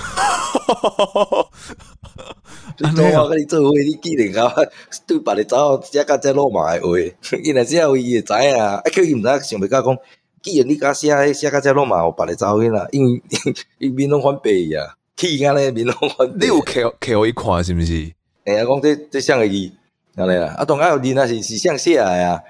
[2.78, 4.66] 你做我跟你做伙，你既然甲我
[5.06, 6.98] 对别个查某，写甲遮落马的话，
[7.42, 9.96] 伊若只有伊会知影，啊，叫伊毋知想袂甲讲，
[10.42, 13.22] 既然你甲写写甲遮落马，互别人走去啦，因为
[13.78, 16.28] 伊面拢翻白呀，气安尼面拢翻。
[16.38, 18.12] 你有摕摕互伊看是毋是？
[18.44, 19.70] 哎呀，讲这这像个字，
[20.16, 22.40] 安尼啦，啊，当然有字啊是是像写诶啊。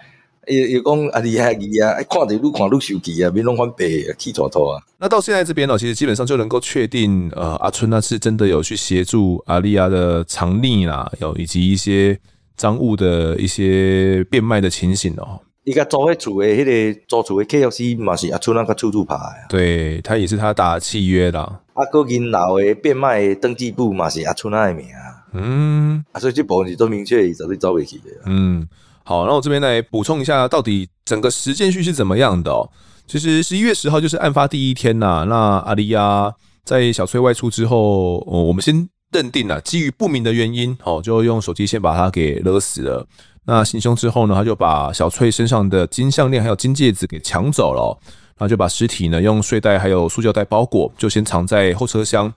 [0.47, 4.83] 又又讲啊厉害字啊，看着愈看愈生气啊，面拢翻白啊，气坨坨啊。
[4.99, 12.17] 那到现在这边呢，其实基本上就能够确定，呃，阿春那是真的有去协助阿丽亚的藏匿啦，有以及一些
[12.57, 15.41] 赃物的一些变卖的情形哦。
[15.67, 16.65] 伊个租迄厝的迄
[16.95, 21.61] 个租厝的契约书嘛是阿春那个处处拍诶，对他也是他打契约啦。
[21.75, 25.27] 啊，个银楼的变卖的登记簿嘛是阿春那的名啊。
[25.33, 28.05] 嗯，啊，所以这部分是都明确，伊绝对走袂去的。
[28.27, 28.67] 嗯。
[29.03, 32.71] 好，那我这边来补充一下，到底整个时间序是怎么样的哦？
[33.09, 35.27] 其实十一月十号就是案发第一天呐。
[35.29, 35.37] 那
[35.67, 36.33] 阿丽亚
[36.65, 43.07] 在小崔外出之后，我们先认定了基于不明的原因，哦，就用手机先把他给勒死了。
[43.47, 47.97] 那行凶之后呢，他就把小翠身上的金项链还有金戒指给抢走了，
[48.37, 52.33] 然后就把尸体呢用睡袋还有塑胶袋包裹，就先藏在后车厢。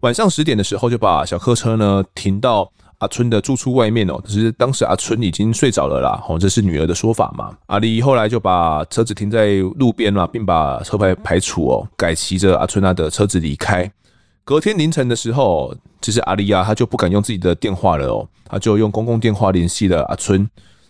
[0.00, 2.70] 晚上十点的时候，就把小客车呢停到。
[2.98, 6.22] 阿春的住处外面哦，只是当时阿春已经睡着了啦。
[6.28, 7.50] 哦，这是女儿的说法嘛。
[7.66, 13.90] 阿丽后来就把车子停在路边了，并把车牌排除哦，改骑着阿春那的车子离开。
[14.44, 20.46] 隔天凌晨的时候，其实阿丽亚她就不敢用自己的电话了哦，她就用公共电话联系了阿春。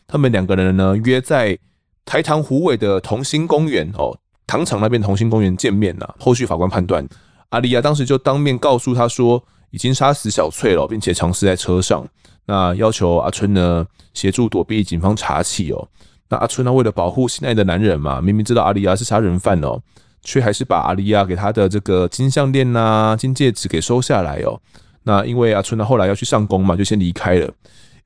[0.08, 1.56] 他们两个人呢约在
[2.04, 6.16] 台糖湖尾的同心公园哦，糖厂那边同心公园见面了。
[6.18, 7.06] 后续法官判断，
[7.50, 9.44] 阿丽亚当时就当面告诉他说。
[9.74, 12.06] 已经杀死小翠了，并且藏尸在车上。
[12.44, 15.88] 那要求阿春呢协助躲避警方查起哦。
[16.28, 19.80] 那阿春呢为了保护心爱的男人嘛，明明知道阿丽亚是杀人犯哦，
[20.22, 24.60] 却还是把阿丽亚给他的这个金项链呐、金戒指给收下来哦。
[25.04, 27.50] 那因为阿春呢后来要去上工嘛，就先离开了。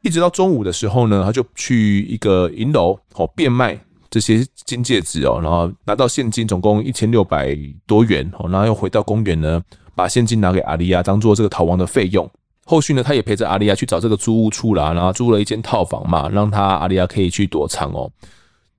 [0.02, 3.78] 一直到中午的时候呢，他就去一个银楼哦变卖
[4.10, 9.62] 这些金戒指哦，然后拿到现金总共一千六百多元哦，然后又回到公园呢。
[9.96, 12.30] 把现金拿给阿丽亚当做这个逃亡的费用。
[12.66, 18.10] 后续呢，他也陪着阿丽亚去找这个租屋处啦，然后租了一间套房嘛，让他阿丽亚可以去躲藏哦。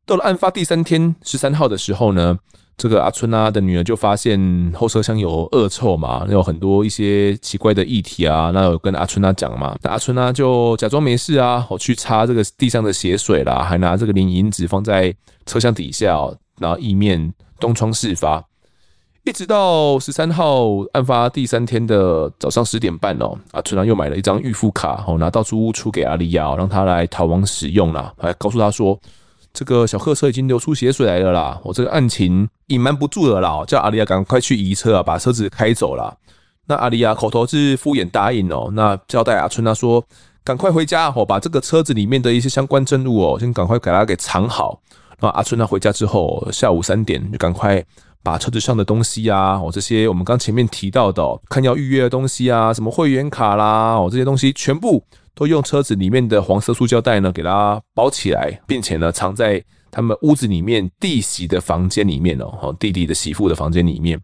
[0.05, 2.37] 到了案发第三天，十三号的时候呢，
[2.77, 15.11] 这个阿春啊的女儿就发现后车厢有恶臭嘛，有很多一些奇怪的液体啊，那有跟阿春啊讲嘛，那阿春啊就假装没事啊，我去擦这个地上的血水啦，还拿这个零银纸放在
[15.47, 16.15] 车厢底下，
[16.59, 18.43] 然后意面东窗事发。
[19.25, 28.13] 一直到十三号案发第三天的早上十点半哦，阿春啊又买了一张预付卡哦，拿到租屋处给阿丽亚，让他来逃亡使用啦。
[28.19, 28.97] 还告诉他说，
[29.57, 36.15] 这个小客车已经流出血水来了啦，我这个案情隐瞒不住了啦，叫阿丽亚赶快去移车啊，把车子开走了。
[36.67, 40.03] 那阿丽亚口头是敷衍答应哦，那交代阿春他说，
[40.43, 44.79] 赶快回家哦，把这个车子里面的一些相关证物哦，先赶快给他给藏好。
[45.19, 47.83] 那阿春他回家之后，下午三点就赶快。
[48.23, 55.01] 把车子上的东西啊，哦，这些我们刚前面提到的，看要预约的东西啊，什么会员卡啦，哦，这些东西全部
[55.37, 64.19] 都用车子里面的黄色塑胶袋呢，给它包起来，并且呢，藏在他们屋子里面弟媳的房间里面哦，弟弟的媳妇的房间里面。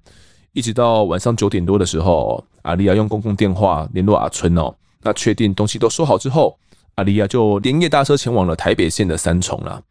[0.53, 6.57] 一直到晚上九点多的时候，阿丽亚用公共电话联络阿春哦，那确定东西都收好之后，
[6.95, 9.83] 阿丽亚就连夜搭车前往了台北县的三重了。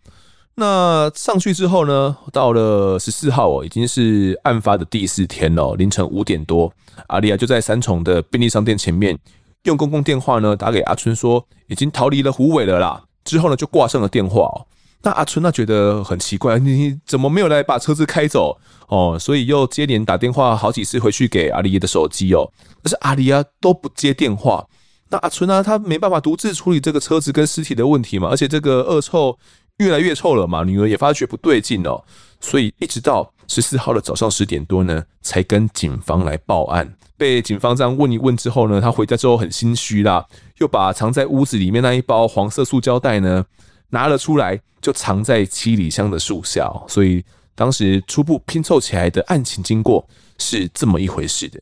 [0.56, 6.72] 那上去之后呢，到了十四号哦，已经是案发的第四天了，凌晨五点多，
[7.06, 9.16] 阿丽亚就在三重的便利商店前面
[9.64, 13.02] 用公共电话呢打给阿春说，已经逃离了虎尾了啦。
[13.24, 14.66] 之后呢就挂上了电话哦。
[15.04, 18.56] 那阿春那觉得很奇怪，你怎么没有来把车子开走
[18.88, 19.16] 哦？
[19.18, 22.48] 所以又接连打电话好几次回去给阿丽亚的手机哦，
[22.82, 24.64] 可是阿丽啊都不接电话。
[25.10, 29.36] 那阿春呢，他没办法独自处理这个车子跟尸体的问题嘛，而且这个恶臭
[29.78, 32.02] 越来越臭了嘛，女儿也发觉不对劲哦，
[32.40, 36.94] 所以一直到十四号的早上十点多呢，才跟警方来报案。
[37.16, 40.26] 被警方这样问一问之后呢，他回家之后很心虚啦，
[40.58, 43.44] 又把藏在屋子里面那一包黄色塑胶袋呢
[43.90, 44.60] 拿了出来。
[44.82, 50.04] 就藏在七里香的树下，所以当时初步拼凑起来的案情经过
[50.38, 51.60] 是这么一回事的。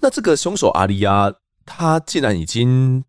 [0.00, 1.34] 那这个凶手阿里亚，
[1.66, 3.02] 他既然已经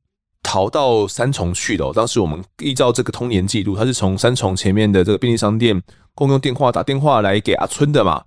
[0.43, 1.91] 逃到三重去了。
[1.93, 5.81] 当时我们依照这个通联记录，他是从三重前面的这个便利商店
[6.13, 8.23] 公用电话打电话来给阿春的嘛。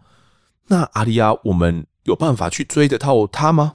[0.69, 3.75] 那阿丽亚，我们有办法去追得到他吗？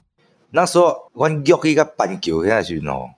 [0.50, 3.10] 那时候我约去个板桥遐时喏，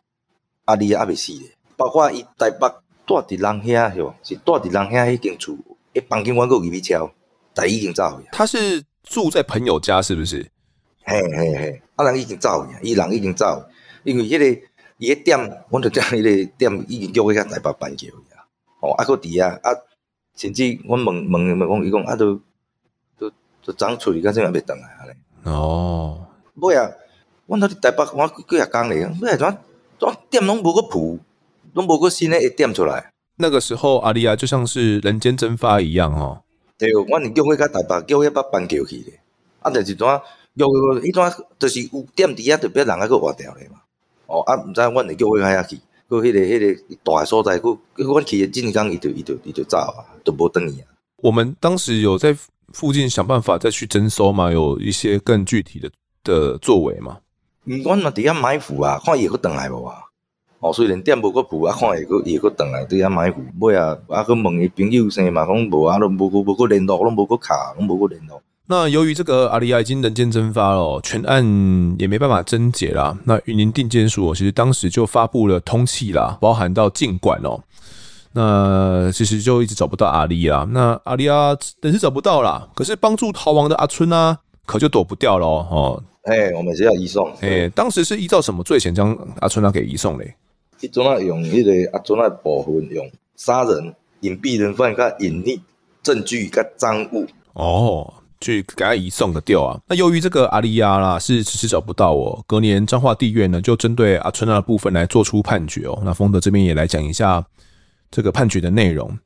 [0.65, 1.45] 阿丽亚还未死的，
[1.77, 2.69] 包括伊台北。
[3.07, 5.53] 住伫人遐哟，是住伫人遐迄间厝，
[5.93, 7.11] 一房间我阁入去敲，
[7.53, 8.29] 但已经走去。
[8.31, 10.49] 他是住在朋友家，是不是？
[11.03, 13.65] 嘿嘿嘿，啊人已经走去，伊人已经走，
[14.05, 14.61] 因为迄、那个
[15.01, 15.39] 伊个店，
[15.71, 18.45] 阮就将迄个店已经叫去遐台北搬去啊。
[18.81, 19.75] 哦，啊阁伫遐啊，
[20.37, 22.39] 甚至阮问问问讲，伊讲啊，都
[23.19, 23.31] 都
[23.65, 25.51] 都昨出去，到现在还袂转来安尼。
[25.51, 26.27] 哦，
[26.57, 26.91] 尾啊，
[27.47, 29.59] 阮伫台北，我几下工咧，尾啊怎
[29.99, 31.19] 怎店拢无阁铺。
[31.73, 33.13] 拢无个新的一点出来。
[33.37, 36.43] 那个时候，阿丽亚就像是人间蒸发一样哦。
[36.77, 39.21] 对，我你叫我甲台北，叫我把搬桥去咧。
[39.61, 40.21] 啊，但是怎啊？
[40.59, 43.81] 叫迄段就是有店底下特别人啊，搁活掉咧嘛。
[44.31, 50.87] 哦，啊，毋知阮会叫我遐去，搁迄个迄个大所在，搁搁阮去的真刚，伊就伊就伊就走啊，都无等伊啊。
[51.17, 52.35] 我们当时有在
[52.73, 55.91] 附近想办法再去征收嘛，有一些更具体的
[56.23, 57.19] 的作为嘛。
[57.65, 59.97] 嗯，阮嘛伫遐埋伏啊，看伊会转来无啊。
[60.61, 68.41] 哦，虽然店无个铺，啊，看会个，伊个转来伫遐埋伏，尾啊，啊，去问伊朋友生嘛，讲无啊，拢无个无个联络，拢无个卡，拢无个联络。
[68.71, 71.45] 那由于这个阿利亚已经人间蒸发了，全案
[71.99, 73.19] 也没办法侦结啦。
[73.25, 77.61] 那云林地检署其实当时就发布了通缉啦，包含到禁管哦。
[78.33, 80.65] 那其实就一直找不到阿里啊。
[80.71, 86.01] 那阿里亚人是找不到啦，可是帮助逃亡的阿春啊，可就躲不掉了哦。
[86.23, 87.29] 哎、欸，我们是要移送。
[87.41, 90.37] 哎、欸，当时是依照什么罪嫌将阿春啊给移送嘞？
[90.81, 93.05] 伊阵啊用迄个阿春啊部分用
[93.35, 95.59] 杀人、隐蔽人犯、佮隐匿
[96.05, 99.79] 证据、佮赃物哦，去给他移送的掉啊。
[99.87, 106.01] 那由于这个阿里亚啦是迟迟找不到哦，隔年彰化地院呢就针对阿春娜的部分来做出判决哦。
[106.05, 107.45] 那丰德这边也来讲一下
[108.11, 109.17] 这个判决的内容。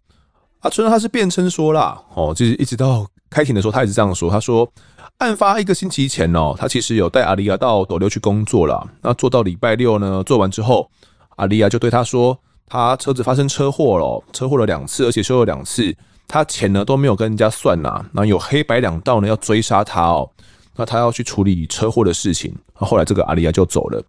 [0.61, 4.71] 阿春娜他是辩称说啦，哦，就是一直到开庭的时候，他也是这样说，他说
[5.19, 10.91] 案发一个星期前哦，他其实有带阿里亚到斗六去工作了，那做到礼拜六呢，做完之后。
[11.37, 12.39] 阿丽亚就对他说
[12.69, 15.93] ：“他车子发生车祸了，车祸了两次，而且修了两次。
[16.27, 20.31] 他钱呢都没有跟人家算呐，那有黑白两道呢要追杀他哦。
[20.77, 22.53] 那他要去处理车祸的事情。
[22.81, 24.03] 那后来这个阿利亚就走了，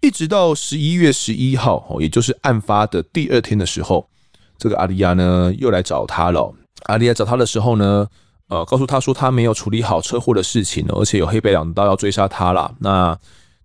[0.00, 4.08] 一直到十一月十一号哦，也就是案发的第二天的时候，
[4.56, 6.54] 这个阿利亚呢又来找他了。
[6.84, 8.06] 阿利亚找他的时候呢，
[8.48, 12.72] 呃，告诉他说他没有处理好车祸的事情，而且有黑白两道要追杀他了。
[12.78, 13.18] 那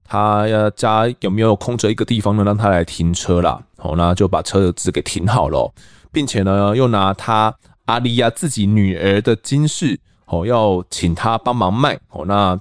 [0.03, 2.43] 他家有没有空着一个地方呢？
[2.43, 3.61] 让他来停车啦。
[3.77, 5.71] 好，那就把车子给停好了，
[6.11, 7.53] 并且呢，又拿他
[7.85, 11.99] 阿丽亚自己女儿的金饰，哦，要请他帮忙卖。
[12.09, 12.59] 哦，那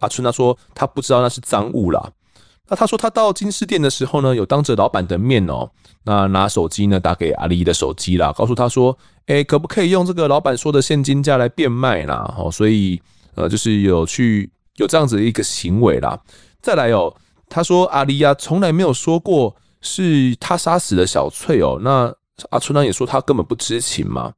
[0.00, 2.10] 阿春他说他不知道那是赃物啦。
[2.68, 5.68] 那他说他到金饰店的时候呢，有当着老板的面哦，
[6.04, 8.96] 那拿手机呢打给阿丽的手机啦，告诉他说，
[9.26, 12.34] 诶，可不可以用这个老板说的现金价来变卖啦？
[12.38, 13.00] 哦，所以
[13.34, 16.18] 呃，就是有去有这样子一个行为啦。
[16.62, 17.14] 再来哦，
[17.48, 21.78] 他说阿丽亚从来没有说过是他杀死了小翠哦。
[21.82, 22.12] 那
[22.50, 24.32] 阿春呢也说他根本不知情嘛。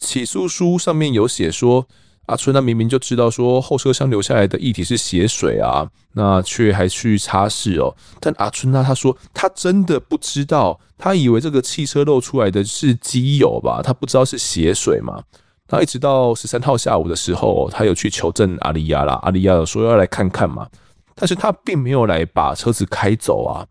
[0.00, 1.86] 起诉书上面有写说，
[2.26, 7.94] 阿春他明明就知道说后车厢留下来的液体是血水啊，那却还去擦拭哦。
[8.18, 15.22] 但阿春呢他说他真的不知道，他以为这个汽车漏出来的是机油吧，他不知道是血水嘛。
[15.68, 20.66] 那一直到十三号下午的时候，他有去求证阿利亚啦，阿利亚说要来看看嘛。
[21.14, 23.66] 但是他并没有来把车子开走啊！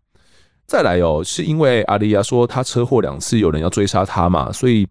[0.66, 4.86] 再来哦，是因为阿利亚说他车祸两次有人要追杀他嘛，所以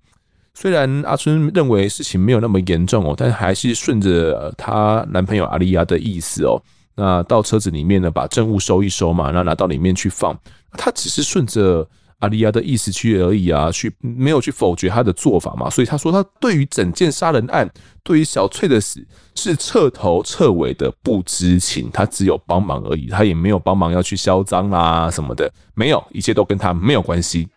[0.53, 6.61] 虽然阿春认为事情没有那么严重哦，但还是顺着她男朋友阿丽亚的意思哦，
[6.95, 10.37] 那到车子里面呢，把证物收一收嘛，那拿到里面去放。
[10.73, 11.87] 他只是顺着
[12.19, 15.69] 阿丽亚的意思去而已啊，去没有去否决他的做法嘛。
[15.69, 17.69] 所以他说，他对于整件杀人案，
[18.03, 19.01] 对于小翠的死
[19.35, 27.47] 是彻头彻尾的不知情，他只有帮忙而已，他也没有帮忙要去销赃啦什么的，没有，一切都跟他没有关系。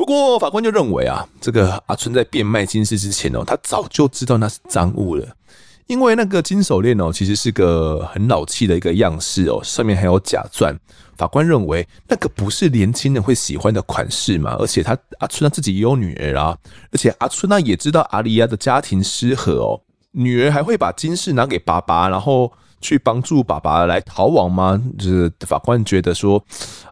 [0.00, 5.28] 不过法官就认为啊，这个阿春在变卖金饰之前哦，他早就知道那是赃物了，
[5.88, 10.74] 因为那个金手链哦，其实是个很老气的一个样式哦，上面还有假钻。
[11.18, 16.56] 法官认为那个不是年轻人会喜欢的款式嘛，而且他阿春他自己也有女儿啊，
[16.90, 19.78] 而且阿春那也知道阿丽亚的家庭失和哦，
[20.12, 22.50] 女儿还会把金饰拿给爸爸，然后。
[22.80, 24.80] 去帮助爸爸来逃亡吗？
[24.98, 26.42] 就是法官觉得说，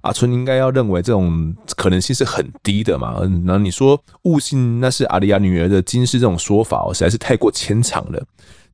[0.03, 3.21] 阿春应该要认为这种可能性是很低的嘛。
[3.45, 8.23] 那你说误信那是阿丽亚女儿的金饰这种说法哦，实在是太过牵强了。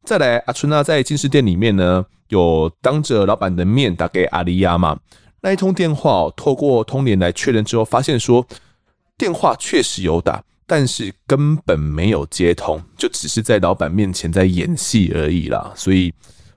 [0.04, 4.98] 再来，阿春呢在金饰店里面呢，有当着老板的面打给阿丽亚嘛。
[5.40, 8.44] 那一通电话哦，透过通联来确认之后，发现说
[9.16, 15.72] 电话确实有打，但是根本没有接通，就只是在老板面前在演戏而已啦。
[15.76, 16.12] 所以。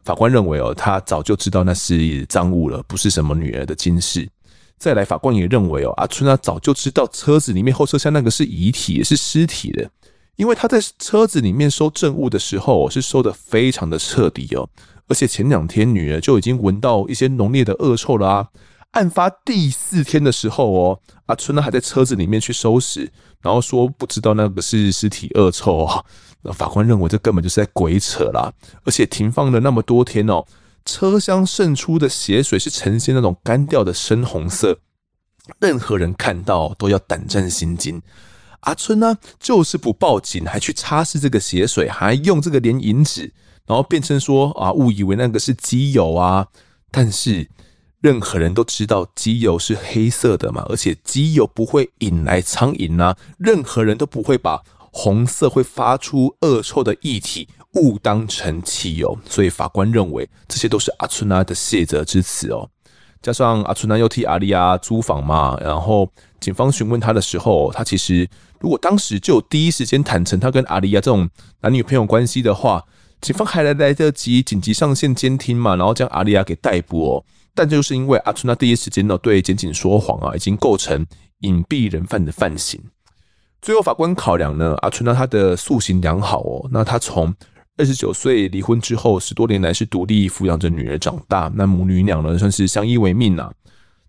[0.08, 4.26] 法官认为哦，他早就知道那是赃物了，不是什么女儿的金饰。
[4.80, 9.90] 再来，法官也认为哦，阿春啊早就知道车子里面后车厢那个是遗体，也是尸体的，
[10.38, 14.70] 因为他在车子里面收证物的时候是收得非常的彻底哦，
[15.10, 18.48] 而且前两天女儿就已经闻到一些浓烈的恶臭了啊。
[18.92, 25.86] 案发第四天的时候哦，阿春呢还在车子里面去收拾，然后说不知道那个是尸体恶臭
[26.48, 26.54] 啊。
[26.54, 28.52] 法官认为这根本就是在鬼扯啦，
[28.84, 30.44] 而且停放了那么多天哦，
[30.86, 34.80] 车厢渗出的血水是呈现那种干掉的深红色，
[35.60, 38.02] 任何人看到都要胆战心惊。
[38.62, 43.32] 阿春呢，就是不报警，还去擦拭这个血水，还用这个连银纸，
[43.66, 46.48] 然后辩称说啊，误以为那个是机油啊，
[46.90, 47.48] 但是
[48.02, 54.64] 任何人都知道机油是黑色的嘛，而且机油不会引来苍蝇啊，任何人都不会把。
[55.00, 62.68] 红色会发出恶臭的液体误当成汽油，所以法官认为这些都是阿春娜的卸责之词哦。
[63.22, 68.28] 加上阿春娜又替阿丽亚租房嘛，然后警方询问他的时候，他其实
[68.60, 71.30] 如果当时就第一时间坦诚他跟阿丽亚这种
[71.62, 72.84] 男女朋友关系的话，
[73.22, 77.24] 警方还来来得及紧急上线监听嘛，然后将阿丽亚给逮捕哦。
[77.54, 81.06] 但就是因为阿春娜第一时间呢对检警说谎啊，已经构成
[81.42, 82.82] 隐蔽人犯的犯行。
[83.62, 87.34] 最后，法官考量呢，阿春呢，他的素行良好哦，那他从
[87.78, 93.52] 二十九岁离婚之后，十多年来是独立抚养着女儿长大，那母女俩呢算是相依为命呐。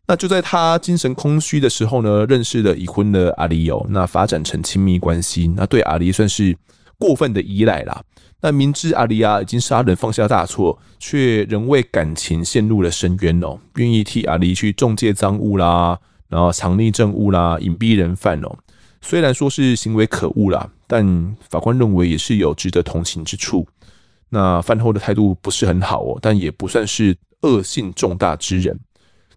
[0.07, 6.57] 那就在他精神空虚的时候呢，认识了已婚的阿离哦，那发展成亲密关系，那对阿离算是
[6.99, 8.03] 过分的依赖啦。
[8.41, 18.57] 那明知阿离啊已经杀人放下大错，却仍为感情陷入了深渊哦，愿意替阿离去中介赃物啦，然后藏匿证物啦，隐蔽人犯哦。
[19.01, 23.67] 虽然说是行为可恶啦，但法官认为也是有值得同情之处。
[24.29, 28.79] 那犯后的态度不是很好哦，但也不算是恶性重大之人。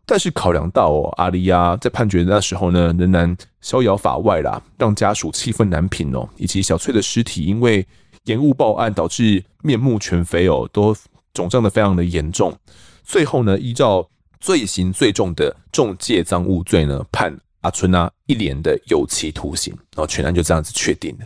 [0.06, 7.88] 但是考量到哦，阿丽亚在判决的那时候呢，仍然逍遥法外啦，让家属气愤难平哦，以及小翠的尸体因为
[8.26, 10.94] 延误报案导致面目全非哦，都
[11.34, 12.54] 肿胀的非常的严重。
[13.04, 14.10] 最后呢，依照
[14.42, 17.40] 罪行最重的重介赃物罪呢判。
[17.62, 21.26] 阿春啊，一年的有期徒刑，然后全案就这样子确定了。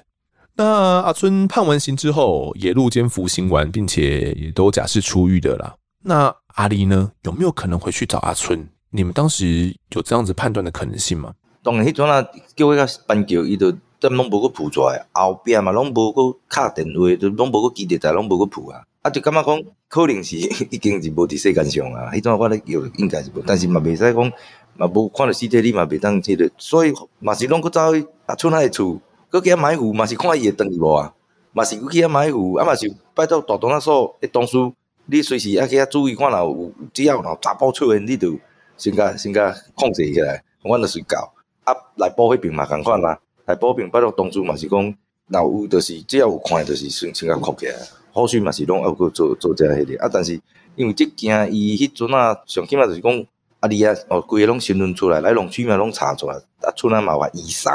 [0.55, 0.65] 那
[1.01, 5.75] 阿春判完刑之后，也入监服刑完，并且也都假释出狱的啦。
[6.03, 8.67] 那阿离呢，有没有可能回去找阿春？
[8.91, 11.33] 你们当时有这样子判断的可能性吗？
[11.63, 12.21] 当然，迄阵啊，
[12.55, 18.83] 叫伊个办叫，伊都都拢无去扑出来，后边嘛拢无去敲电话，都拢无去记得，拢无去扑啊。
[19.05, 20.35] 啊，就感觉讲可能是
[20.71, 22.09] 已经是无伫世间上啊。
[22.11, 24.33] 迄阵我咧叫，应该是无，但是嘛袂使讲。
[24.77, 28.99] 嘛无看到尸体，你嘛袂当即个，所以嘛是拢去走去阿春仔诶厝，
[29.29, 31.13] 搁去遐埋伏，嘛是看伊会转去无啊？
[31.53, 34.57] 嘛是搁去遐埋伏，啊嘛是拜托大东那所诶同事，
[35.05, 38.27] 你随时爱去遐注意看，若有只要有查甫出现，你着
[38.75, 41.31] 先甲先甲控制起来，阮着随到。
[41.63, 44.95] 啊，内部迄边嘛共款啦，内部边拜托同事嘛是讲，
[45.27, 47.75] 若有着是只要有看，着是先先甲扣起来。
[48.15, 50.39] 后续嘛是拢还阁做做遮迄个，啊，但是
[50.75, 53.25] 因为即件伊迄阵啊，上起码就是讲。
[53.61, 57.73] 阿丽啊，哦，规个拢询问出来，来龙去脉拢查出来，啊，出来嘛话以上。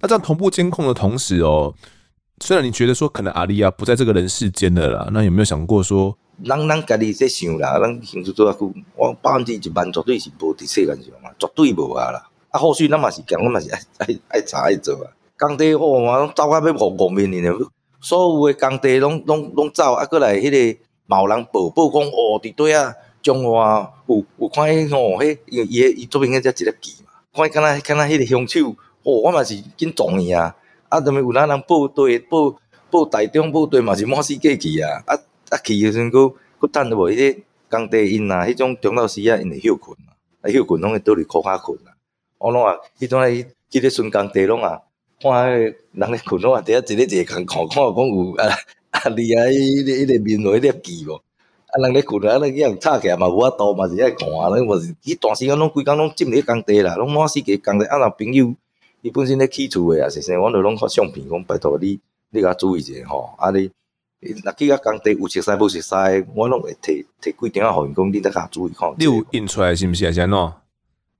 [0.00, 1.72] 那这样同步监控的同时哦，
[2.42, 12.28] 虽然你觉得说可能阿丽啊不在这个人世间了啦，那有没有想过说，咱咱家己在想啦，咱刑事做啊久，我百分之一万绝对是无伫世间上嘛，绝对无啊啦。
[12.50, 15.06] 啊，后续咱嘛是讲，咱嘛是爱爱爱查爱做啊。
[15.38, 17.52] 工地哦，我走到要五五面呢，
[18.08, 28.70] 所有诶工地拢拢拢走，啊，过来迄个嘛有人报报讲哦，伫对啊，中华有有看迄吼，迄伊伊诶伊做边个只一粒记嘛，看伊敢若敢若迄个凶手，
[29.02, 30.56] 哦，我嘛是紧撞伊啊，
[30.88, 32.56] 啊，踮咧有哪人报队报
[32.90, 35.14] 报台中报队嘛是满世界去啊，啊
[35.50, 39.94] 啊去诶时阵佫佫等着无迄个工地因啊，迄种中昼时啊因会休困
[40.40, 41.92] 啊，休困拢会倒伫裤骹困啊，
[42.38, 44.80] 我拢啊，迄种诶去咧巡工地拢啊。
[45.20, 48.46] 看迄个人咧困，我啊，底下一个一个看，看看讲有啊
[48.90, 51.14] 啊，你啊迄个迄个面落迄粒记无？
[51.14, 57.84] 啊，人咧困啊，那个样吵起来嘛，无法度嘛，是爱看啊，咱无是伊段时间拢规工拢浸伫工地啦，拢满世界工地。
[57.86, 58.54] 啊，若朋友
[59.02, 61.98] 伊本身咧起厝诶，啊，是啥，我着拢发相片讲，拜托你，
[62.30, 63.34] 你甲注意者吼。
[63.38, 63.70] 啊，你
[64.20, 65.94] 若去甲工地有熟悉无熟悉，
[66.34, 68.92] 我拢会摕摕几张啊，互因讲，你得甲注意看。
[68.96, 70.12] 你有印出来是毋是啊？
[70.12, 70.38] 是安怎？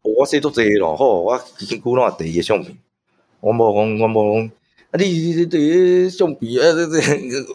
[0.03, 2.77] 我写足济咯，吼，我几几久拢第一个相片。
[3.41, 4.51] 我无讲，我无讲。
[4.91, 6.99] 啊，你你对于相片啊，这这，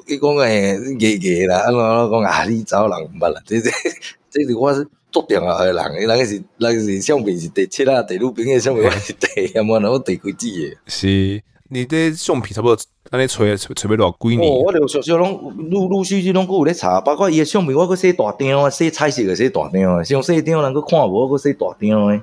[0.07, 1.57] 伊讲诶，硬硬啦。
[1.65, 3.41] 啊，我讲啊，你找人毋捌啦。
[3.45, 3.71] 这这
[4.29, 10.77] 这是我是做电话诶人，伊人是人是相片是第七啊，第六边诶相片我是第，啊么我第几支诶。
[10.85, 12.77] 是，你这相片差不多
[13.09, 14.51] 安尼揣揣揣要偌几年？
[14.51, 22.21] 哦，我着小小拢陆陆续续拢佫有咧查，包括伊诶相片，我佫洗大张啊，洗彩色诶，洗大张啊，像细张人佫看无，我佫洗大张诶。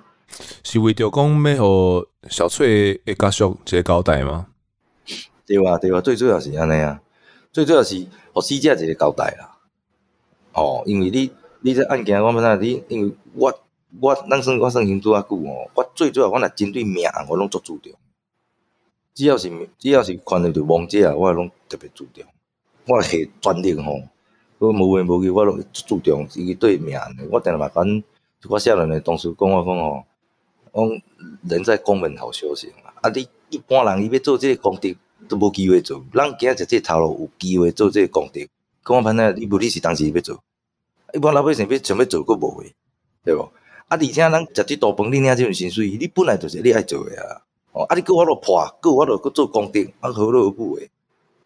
[0.62, 4.47] 是为着讲要互小翠诶家属一个交代吗？
[5.47, 7.01] 对啊，对啊，最主要是安尼啊，
[7.53, 9.59] 最主要是互死者一个交代啦。
[10.53, 13.53] 哦，因为你你这案件我们啊，你因为我
[14.01, 17.93] 我咱算我算刑做啊久哦，我最主要我若针对命案我拢足注重。
[19.12, 22.24] 只要是只要是看到着亡者啊，我拢特别注重。
[22.87, 24.01] 我系专业吼，
[24.59, 27.16] 我无缘无故我拢注重伊对命案。
[27.31, 28.03] 我定嘛讲，
[28.49, 30.05] 我少年诶同事讲我讲吼。
[30.72, 31.02] 讲
[31.48, 32.92] 人在公门好修行啊！
[33.02, 34.94] 啊，你一般人伊要做这个功德
[35.28, 38.40] 都无机会做，咱今仔日这头路有机会做这个功德。
[38.84, 40.42] 讲我反正你无你是当时要做，
[41.12, 42.74] 一般老百姓要想要做，佫无诶，
[43.24, 43.42] 对无？
[43.88, 47.42] 啊，而且咱食这道饭，你领这份薪水，你本来就是你爱做诶啊！
[47.72, 50.90] 哦，啊，你佫我着破，佫我着佫做功德，啊，何乐而不为？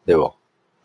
[0.05, 0.33] 对无？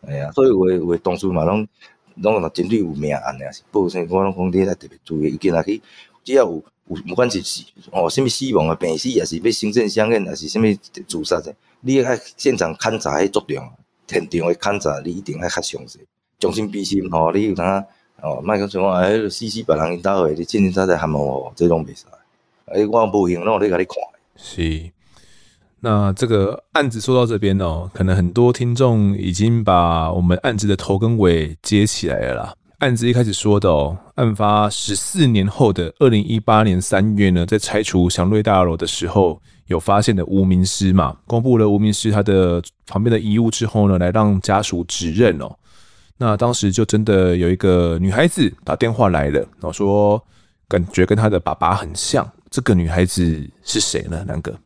[0.08, 1.68] 哎呀，所以有诶有诶同事嘛，拢
[2.16, 4.00] 拢若针对有命案啊，是报啥？
[4.10, 5.82] 我拢讲你爱特别注意，伊今仔去
[6.30, 6.52] 只要有。
[6.52, 6.64] 有
[7.08, 7.62] 毋管是死
[7.92, 10.66] 哦，什么死亡啊、病死，也是要行政相应，也是什么
[11.08, 13.64] 自杀者，你爱现场勘查迄作用，
[14.08, 16.00] 现场诶勘查，你一定爱较详细，
[16.40, 17.86] 将心比心吼，你有当
[18.24, 22.06] 哦，莫讲像我哎，死死别人因兜诶，你真真实实喊我，这种袂使。
[22.66, 23.96] 哎，我无闲，我咧甲你看。
[24.36, 24.92] 是，
[25.82, 32.56] 那这个案子说到这边哦，可能很多听众已经把我们案子的头跟尾接起来了啦。
[32.80, 45.54] 案子一开始说的哦，案发十四年后的二零一八年三月呢，在拆除祥瑞大楼的时候，有发现的无名尸嘛，公布了无名尸他的旁边的遗物之后呢，来让家属指认哦。
[46.18, 50.22] 那当时就真的有一个女孩子打电话来了，然后说
[50.70, 52.30] 感觉跟她的爸爸很像。
[52.50, 54.24] 这个女孩子是谁呢？
[54.26, 54.58] 南哥？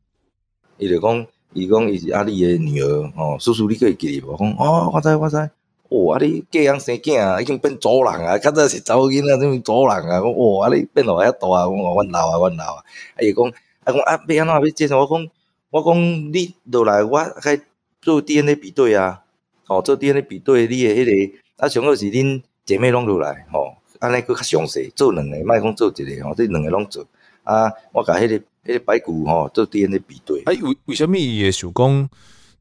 [0.78, 4.38] 伊就讲，伊讲伊是阿丽的女儿哦，叔叔你可以记我？
[4.38, 5.50] 讲哦，我知我知。
[5.94, 6.20] 哦，啊！
[6.20, 8.36] 你嫁人生囝啊，已经变祖人啊！
[8.40, 10.20] 较早是查某囡仔，什么祖人啊？
[10.20, 10.74] 讲哦，啊！
[10.74, 11.70] 你变落遐大啊！
[11.70, 12.84] 我阮老啊，阮老啊！
[13.16, 13.46] 啊伊讲
[13.84, 14.98] 啊讲啊，要安怎要介绍？
[15.00, 15.30] 我讲
[15.70, 15.96] 我讲
[16.34, 17.60] 你落来，我该
[18.02, 19.22] 做 DNA 比对啊！
[19.68, 27.06] 哦，做 DNA 比对，你诶迄个啊，上好是恁姐妹拢落来，吼，安尼搁较详细，做两个，莫讲做一个吼，这两个拢做
[27.44, 27.72] 啊！
[27.92, 30.42] 我甲迄个迄个白骨吼做 DNA 比对。
[30.42, 32.10] 啊，为为什么伊会想讲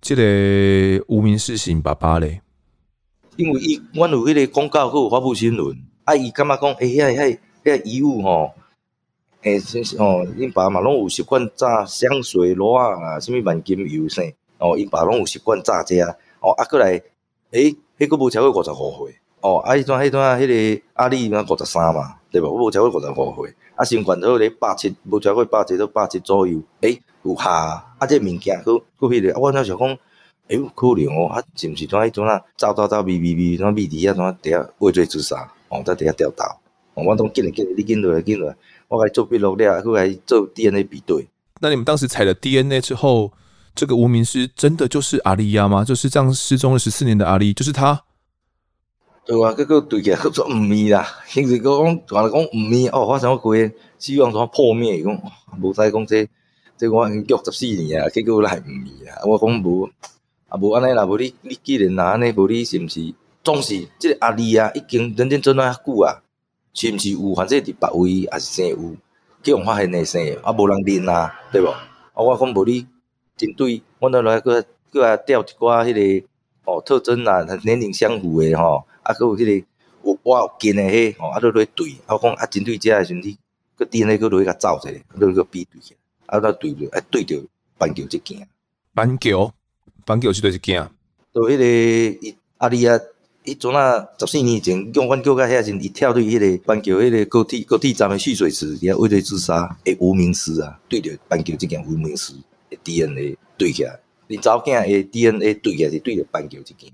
[0.00, 2.42] 即个无名氏是爸爸咧？
[3.36, 5.76] 因为伊，阮有迄个广告，阁有发布新闻。
[6.04, 8.50] 啊，伊感觉讲，诶、欸，遐遐遐遗物吼，
[9.42, 9.58] 诶，
[9.98, 14.20] 吼，因爸嘛拢有习惯炸香水螺啊，啥物万金油啥，
[14.58, 17.00] 哦，因爸拢有习惯炸这啊，哦，啊，过来，
[17.52, 22.50] 诶、迄个无超过五十五岁，哦，啊，迄段迄段迄个阿里嘛五十三嘛，对无？
[22.50, 27.48] 无超过五十五岁，啊，身高都咧百七，无超过百七到百七左右，诶、欸，有下，
[27.98, 29.98] 啊，这物件阁阁迄个，啊，我那想讲。
[30.48, 32.04] 哎，可能哦，啊，是毋是怎啊？
[32.04, 33.70] 迄种啊，走走走，咪咪咪，怎啊？
[33.70, 34.36] 咪伫遐怎啊？
[34.42, 36.60] 底下畏罪自杀，哦，在底下钓到，
[36.94, 38.54] 哦，我都紧来紧来，你紧来紧来，
[38.88, 41.28] 我来做笔录了，搁来做 DNA 比对。
[41.60, 43.32] 那你们当时采了 DNA 之后，
[43.74, 45.84] 这个无名尸真的就是阿丽亚吗？
[45.84, 48.02] 就是这样失踪了十四年的阿丽，就是他？
[49.24, 55.22] 对啊，搁搁对起来合作毋是啦，平时搁讲，原来讲毋是哦，发生个鬼，希望说破灭，讲
[55.60, 56.28] 无使讲这
[56.76, 58.68] 这我已经过十四年啊，结果来毋
[58.98, 59.88] 是啊，我讲无。
[60.52, 66.20] 啊，无安尼啦，无你你既然若安尼，无你是毋是总是即个阿丽啊，已经认真做哪遐久啊？
[66.74, 68.94] 是毋是有反正伫别位也是生有，
[69.42, 71.68] 叫人发现诶生，啊无人认啊，对无？
[71.68, 71.78] 啊，
[72.16, 72.86] 我讲无你
[73.34, 76.26] 针对我那来个个啊调一寡迄个
[76.66, 79.66] 哦特征啊，年龄相符的吼，啊，搁有迄个
[80.04, 83.38] 有我有见的迄，哦，啊，都来对，啊，我讲啊，针对这个时阵，你
[83.78, 85.96] 个 DNA 搁落去甲走一下，落去比对起，
[86.26, 87.42] 啊，那对着，啊，对着
[87.78, 88.46] 斑鸠这件，
[88.92, 89.50] 斑鸠，
[90.04, 90.88] 斑鸠是对一件，
[91.34, 91.64] 就迄个
[92.26, 92.98] 伊阿里啊。
[93.44, 102.34] 伊阵啊，十四年前，用阮叫甲遐时，伊跳对迄个斑鸠迄个高铁高铁站的蓄水池，伊遐畏罪自杀诶无名尸啊，对着斑鸠即件无名尸
[102.70, 103.98] 的 DNA 对起来，
[104.28, 106.92] 恁查某囝诶 DNA 对起来是对着斑鸠即件，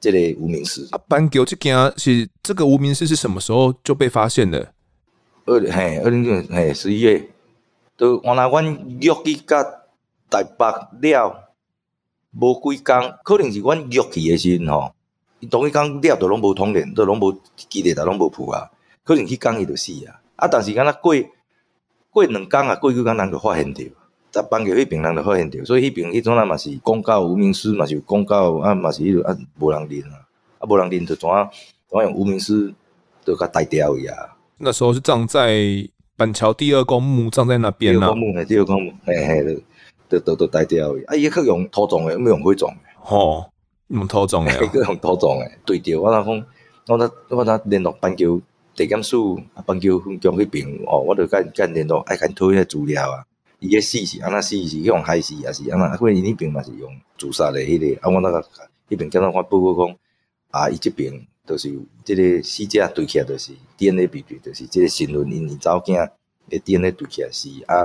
[0.00, 0.88] 即个无名尸。
[0.92, 4.72] 啊，斑鸠即件是这个无名尸是什么时候就被发现的？
[5.44, 7.28] 二嘿，二零零嘿十一月，
[7.98, 8.64] 都原来阮
[8.98, 9.62] 约去甲
[10.30, 11.51] 台北了，
[12.38, 14.92] 无几工，可能是阮约去诶时阵吼。
[15.40, 18.70] 伊同一工了，都拢无通联，都拢无记得，都拢无铺啊。
[19.04, 20.20] 可能去工伊就死啊。
[20.36, 21.14] 啊，但是敢若过
[22.10, 23.84] 过两工啊，过几工人就发现着，
[24.30, 30.24] 在斑鸠迄边人就发现着，所以迄边迄种人嘛是公告无名尸嘛是有公告啊嘛是迄个啊无人认啊，
[30.58, 31.50] 啊无人认就怎啊
[31.90, 32.72] 怎用无名尸
[33.24, 34.16] 就甲带掉伊啊。
[34.58, 35.58] 那时候是葬在
[36.16, 37.98] 板桥第二公墓，葬在那边啊。
[37.98, 39.64] 第二公墓，第二公墓嘿嘿，
[40.12, 40.92] 都都都带掉。
[41.06, 42.76] 啊，伊去用土葬诶，毋用火葬诶。
[43.00, 43.46] 吼。
[43.88, 46.46] 用土葬诶，个用土葬诶，对着我若讲，
[46.88, 48.40] 我若我若联络斑鸠
[48.74, 53.24] 地检署，斑鸠分局迄边哦，我着甲甲联络爱看讨迄个资料啊。
[53.58, 55.86] 伊个死是安怎死是用害死，还是安怎？
[55.88, 58.40] 啊，因因迄边嘛是用自杀诶迄个，啊，我那个
[58.88, 59.96] 迄边检察官报告讲，
[60.50, 61.12] 啊，伊即边
[61.46, 61.70] 着是
[62.04, 66.10] 即个死者对起来着是 DNA 比对，着是即个新闻因因查某囝
[66.48, 67.84] 诶 DNA 对起来是啊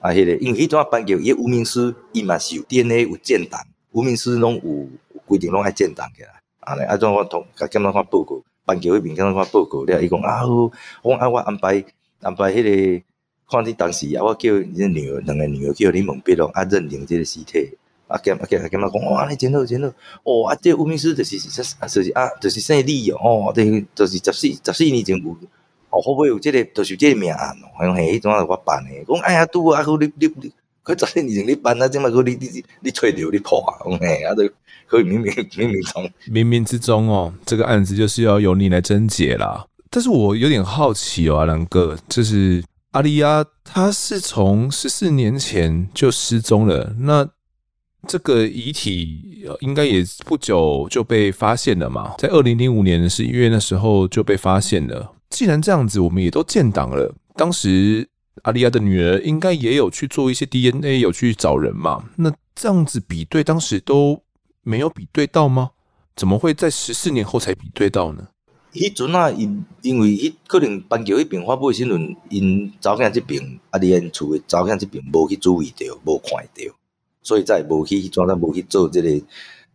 [0.00, 3.60] 啊，迄个因为迄种斑鸠伊无名尸伊嘛是有 DNA 有建档，
[3.92, 4.88] 无名尸拢有。
[5.28, 6.28] 规定拢爱建档起来，
[6.60, 10.70] 安尼啊，种我同甲检察官报告，斑鸠迄边检察官报告了，伊讲啊好，
[11.02, 11.84] 我啊我安排
[12.20, 13.04] 安排迄个，
[13.50, 17.76] 看你当时啊，我叫恁女儿两个女儿叫你问笔录啊，认定即个尸体，
[18.06, 19.92] 啊检啊检啊检嘛讲，哇，安尼真好真好，
[20.22, 23.18] 哦啊，即个无名尸就是是啊，就是啊，就是姓李哦，
[23.48, 25.36] 哦，对，就是十四十四年前有，
[25.90, 30.52] 哦，会不会有这个，就是这个命案哦，讲嘿，迄种啊我办诶，讲哎呀，拄啊好你你你，
[30.84, 34.42] 佢十年前你办啊，即嘛个你你你揣着你破啊，讲嘿啊都。
[34.88, 39.66] 可以冥冥冥冥中，冥冥之中哦，这个案子就是要由你来侦结啦。
[39.90, 42.62] 但是我有点好奇哦，阿兰哥，就是
[42.92, 47.28] 阿丽亚，她是从十四年前就失踪了，那
[48.06, 52.14] 这个遗体应该也不久就被发现了嘛？
[52.16, 55.10] 在二零零五年十一月那时候就被发现了。
[55.30, 58.08] 既然这样子，我们也都建档了，当时
[58.42, 62.04] 阿丽亚的女儿应该也有去做一些 DNA，有去找人嘛？
[62.16, 64.22] 那这样子比对，当时都。
[64.68, 65.70] 没有比对到吗？
[66.16, 68.26] 怎么会在十四年后才比对到呢？
[68.72, 76.74] 迄阵啊，因因为迄可能斑鸠迄边发布新闻，因查某囝这边啊，离因厝的查某囝这边无去注意到，无看到，
[77.22, 79.08] 所以才无去迄阵，才无去做这个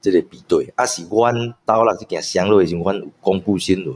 [0.01, 0.69] 这个比对。
[0.75, 1.33] 啊，是阮
[1.63, 3.95] 到了这件相落的时阵，阮有公布新闻，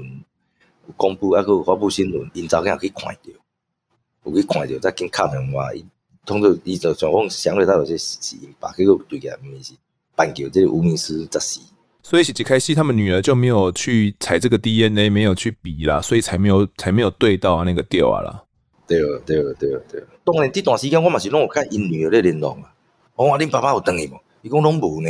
[0.97, 5.86] 公布啊，搁有发布新闻，因查某囝去看到，有去看到，再紧敲电话，伊
[6.25, 9.73] 通知伊就想讲相落到有些事情，把结果对起来毋是。
[10.17, 11.59] 办球这个无名尸在死，
[12.01, 18.41] 所以是一开始他们女儿就没有去采这个 DNA，没有去比啦，所以才没有才没有对到那个调啊啦。
[18.88, 20.05] 对哦，对哦，对哦，对哦。
[20.23, 22.69] 当然这段时间我嘛是拢有跟因女儿咧联络嘛。
[23.15, 24.17] 我话恁爸爸有等伊无？
[24.41, 25.09] 伊讲拢无呢。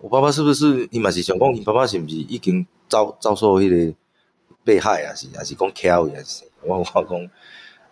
[0.00, 0.88] 我爸爸是不是？
[0.90, 3.94] 伊嘛是想讲，因爸爸是不是已经遭遭受迄个
[4.64, 5.14] 被害也？
[5.14, 6.44] 是还是讲巧也是？
[6.62, 7.30] 我我讲，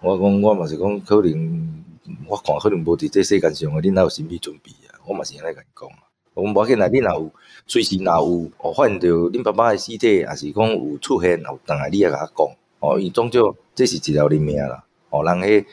[0.00, 1.84] 我讲我嘛是讲可能，
[2.28, 4.98] 我看可能无伫这世界上，恁哪有心理准备啊？
[5.06, 5.88] 我嘛是安尼甲伊讲，
[6.34, 7.30] 我无要紧来，你若有
[7.66, 14.84] 随时若有哦，发现着恁爸爸诶尸体，也是讲有出现，有当来你也甲我讲哦，伊终究这是一条人命啦。
[15.10, 15.64] 哦，人迄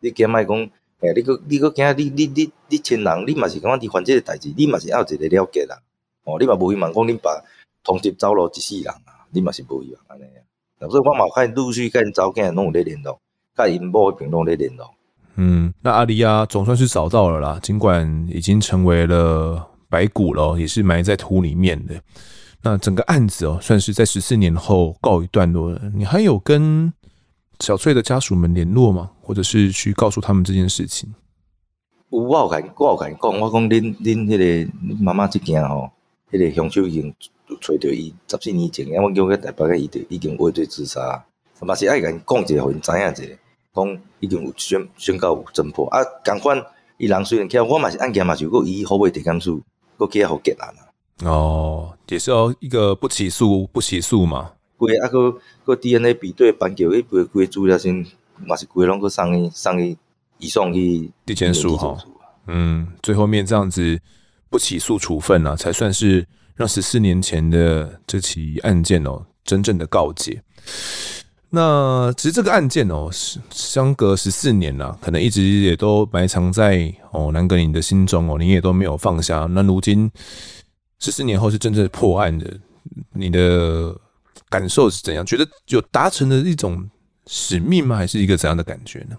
[0.00, 0.56] 你惊莫讲，
[1.00, 5.78] 诶，你阁你阁惊你你你你亲人，你嘛是感觉伫犯即个代志，你嘛是要有一个了解啦。
[6.24, 7.42] 哦，你嘛无希望讲恁爸
[7.82, 8.92] 通缉走路一世人，
[9.30, 10.88] 你嘛是无希望安尼啊。
[10.88, 13.20] 所以我嘛开始陆续甲因查某囝拢有咧联络，
[13.56, 14.90] 甲因某迄边拢有咧联络。
[15.36, 22.00] 嗯，那阿丽亚总算是找到了啦，尽管已经成为了白骨了，也是埋在土里面的。
[22.62, 25.80] 那整个案子哦，算是在十四年后告一段落了。
[25.94, 26.92] 你还有跟
[27.60, 29.10] 小翠的家属们联络吗？
[29.22, 31.14] 或者是去告诉他们这件事情？
[32.10, 35.90] 有，我有甲我有甲伊讲，我讲恁恁迄个妈妈这件吼，
[36.30, 37.14] 迄个凶手已经
[37.60, 41.24] 找到伊十四年前，因为我叫佢台北伊就已经畏罪自杀，
[41.60, 43.38] 嘛是爱甲因讲一下，互因知影一下。
[43.72, 46.00] 讲已经有宣宣告有侦破啊！
[46.24, 46.60] 共款
[46.98, 49.62] 伊人虽然去，我嘛是案件嘛，就个以后尾地检署
[49.96, 51.30] 个起好结案啊。
[51.30, 54.50] 哦，也是要一个不起诉不起诉嘛。
[54.76, 58.04] 规啊个个 DNA 比对斑鸠迄批规资料先，
[58.44, 59.96] 嘛是规拢个送去送去
[60.38, 61.96] 移送去地检署哈。
[62.48, 64.00] 嗯，最后面这样子
[64.48, 66.26] 不起诉处分啊，才算是
[66.60, 70.42] 让十四年前的这起案件哦真正的告解。
[71.48, 73.08] 那其实这个案件哦，
[73.50, 79.46] 相隔十四年了，可能一直也都埋藏在哦南哥你的心中哦，你也都没有放下。
[79.50, 80.10] 那如今
[80.98, 82.46] 十四年后是真正破案的，
[83.14, 83.98] 你的
[84.50, 85.24] 感受是怎样？
[85.24, 86.90] 觉得有达成了一种
[87.26, 87.96] 使命吗？
[87.96, 89.16] 还是一个怎样的感觉呢？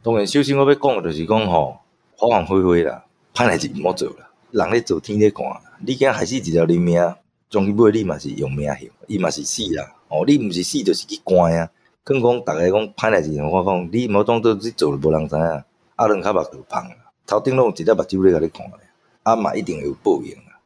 [0.00, 1.76] 当然，首先我要讲的就是讲吼，
[2.16, 3.04] 花花灰灰啦，
[3.34, 5.44] 歹代志毋好做啦，人咧做天咧看，
[5.84, 7.14] 你惊害死一条人命，
[7.48, 9.96] 终于尾你嘛是用命去，伊嘛是死啦。
[10.08, 11.70] 哦，你毋是死就是去关啊！
[12.02, 15.42] 更讲逐个讲歹代志，我讲你无当做你做无人知影，
[15.96, 18.78] 啊，两骹目就芳啦，头顶拢有一只目睭咧甲你看咧，
[19.22, 20.60] 啊嘛一定有报应啦。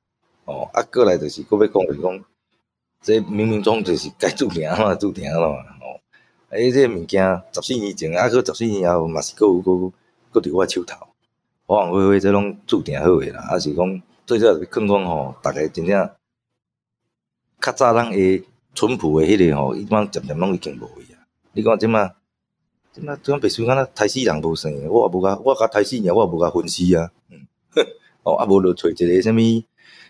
[0.46, 2.24] 哦，啊，过来就是阁要讲就是讲，
[3.02, 5.56] 这冥冥中就是该注定嘛，注定了嘛。
[5.56, 6.00] 哦，
[6.50, 9.92] 诶，这物件十四年前，啊，阁十四年后嘛是阁有阁
[10.32, 11.06] 阁伫我手头，
[11.66, 13.42] 花花灰灰这拢注定好诶啦。
[13.50, 16.10] 啊是讲最少是劝讲吼，逐个真正
[17.60, 18.44] 较早人会。
[18.76, 21.22] 淳朴诶，迄个吼，伊讲渐渐拢已经无去啊！
[21.52, 22.08] 你看即马，
[22.92, 27.08] 即马即马别墅敢若胎死人无生，我也无甲，我甲胎死尔，我也无甲分尸啊！
[27.30, 27.46] 嗯，
[28.24, 29.38] 哦，啊无就找一个啥物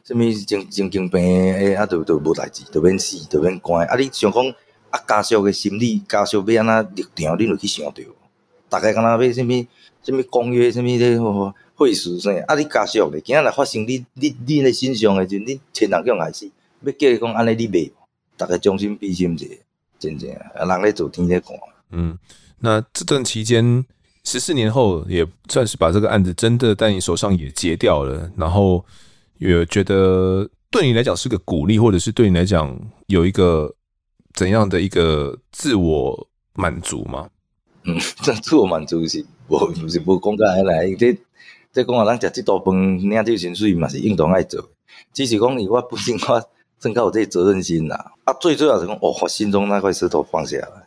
[0.03, 3.87] 啥物精精神病诶，啊，就就无代志，就免死，就免关。
[3.87, 4.43] 啊，你想讲
[4.89, 8.03] 啊，家属诶心理，家属要安怎立场，你着去想着。
[8.03, 9.67] 逐个敢若要啥物
[10.03, 12.31] 啥物公约，啥物咧吼会书啥？
[12.47, 16.51] 啊，你家属咧，今仔日发生你你你诶身上诶，就你亲人叫人害死，
[16.83, 17.91] 要叫伊讲安尼，你袂。
[18.37, 19.47] 大家将心比心者，
[19.99, 21.57] 真正啊，人咧做天咧看。
[21.91, 22.19] 嗯，
[22.59, 23.85] 那这段期间
[24.25, 28.29] 十四年后，也算是把这个案子真的在你手上也结掉了。
[28.37, 28.85] 然后
[29.39, 33.73] 也觉得对你来讲是个鼓励，或者是对你来讲有一个
[34.33, 37.29] 怎样的一个自我满足吗？
[37.85, 40.93] 嗯，这 自我满足是我不，是无讲个安来。
[40.95, 41.17] 这
[41.75, 44.67] 这讲啊，咱食即道饭，领这薪水嘛是应当爱做。
[45.13, 46.43] 只是讲，我本身我。
[46.81, 48.13] 算较有这责任心啦！
[48.25, 50.87] 啊，最主要是讲，哦，我心中那块石头放下来，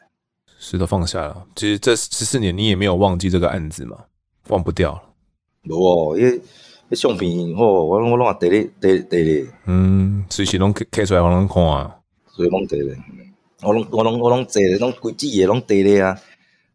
[0.60, 1.44] 石头放下了。
[1.56, 3.98] 其实这十四年你也没有忘记这个案子嘛，
[4.50, 5.02] 忘不掉了。
[5.64, 5.74] 无
[6.12, 6.40] 哦，因为
[6.92, 11.96] 相片吼，我我拢啊带咧带带咧，嗯，随时拢开出来互人看啊，
[12.28, 12.96] 所以拢带咧，
[13.64, 16.20] 我拢我拢我拢坐咧，拢规支嘢拢带咧啊，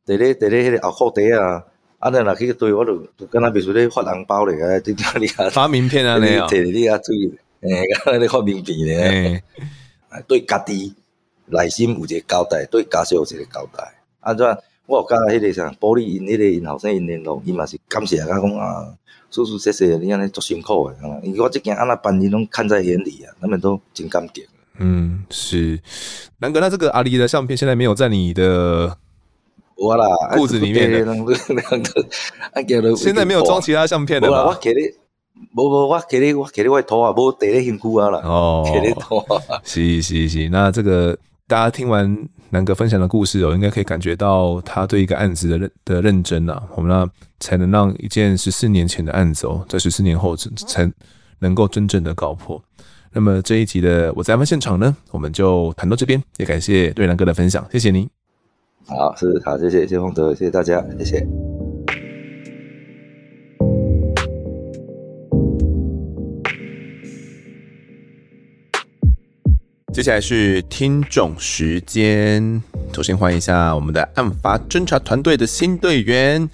[0.04, 1.62] 带咧带咧迄个后裤袋啊，
[2.02, 5.48] 啊，咱若去对，我就就敢若袂说咧发红包咧，啊，对哪里啊？
[5.50, 7.32] 发名片啊，你啊，摕你啊注意。
[7.60, 9.40] 诶，刚才你发名片咧，
[10.26, 10.92] 对家己
[11.46, 13.84] 内心有一个交代，对家属有一个交代。
[14.18, 14.44] 啊，怎
[14.86, 18.92] 我有甲迄个啥，玻璃因迄个因后生因联络，伊嘛是感谢甲讲啊，
[19.30, 24.44] 叔叔谢谢你安尼足辛苦诶，因为我即件安那办理拢看在眼里啊，他们都真感激。
[24.78, 25.78] 嗯，是
[26.38, 28.96] 南哥，那这个阿狸的相片现在没有在你的
[29.76, 30.06] 我啦
[30.36, 31.14] 裤子里面的，
[32.96, 34.44] 现在没有装其他相片的吧？
[35.56, 38.20] 无无，我给你，我给你外头啊，无地咧辛苦啊啦。
[38.24, 39.40] 哦，给你头啊。
[39.64, 41.16] 是是是，那这个
[41.48, 42.16] 大家听完
[42.50, 46.62] 南哥分享的故事哦，应该可以感觉到他对一个案子的认的认真啊。
[46.76, 47.06] 我们呢
[47.40, 50.90] 才能让一件十四年前的案子哦，在十四年后才
[51.40, 52.62] 能够真正的告破。
[53.10, 58.08] 那么这一集的我在案发现场呢，我们就谈到这边，也感谢对南哥的分享，谢谢您。
[58.86, 61.26] 好，是好，谢谢谢谢孟德，谢谢大家，谢谢。
[69.92, 72.62] 接下来是听众时间，
[72.94, 76.48] 首先欢迎一下我们的案发侦查团队的新队员，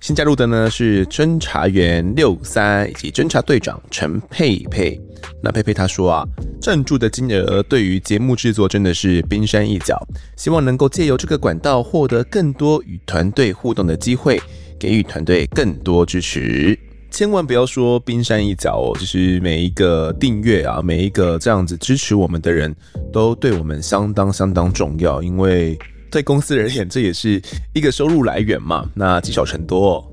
[0.00, 4.98] 新加入的呢是侦查员六三以及侦查队长陈佩佩。
[5.42, 6.24] 那佩佩他说啊，
[6.58, 10.02] 赞助的金额对于节目制作真的是冰山一角，
[10.36, 14.40] 希望能够借由这个管道获得更多与团队互动的机会，
[14.78, 16.78] 给予团队更多支持。
[17.10, 22.74] 千万不要说冰山一角哦，就是每一个订阅啊，每一个这样子支持我们的人
[23.12, 25.78] 都对我们相当相当重要，因为
[26.10, 27.40] 对公司而言，这也是
[27.72, 28.88] 一个收入来源嘛。
[28.94, 30.04] 那积少成多。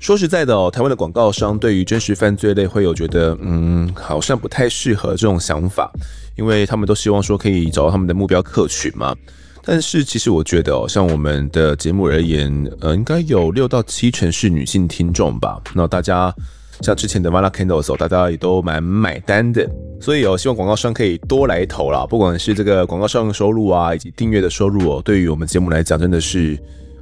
[0.00, 5.90] 说实在的哦，台湾的广告商对于真实犯罪类会有觉得，嗯，好像不太适合这种想法，
[6.36, 9.14] 因为他们都希望说可以找到他们的目标客群嘛。
[9.64, 15.60] 但是其实我觉得哦，像我们的节目而言，呃，应该有六到七成是女性听众吧。
[15.74, 16.32] 那大家
[16.80, 19.68] 像之前的 Mala Candle 的时候，大家也都蛮买单的。
[20.00, 26.56] 所以哦，希望广告商可以多来投啦，不管是这个广告商的收入啊，以及订阅的收入哦，对于我们节目来讲，真的是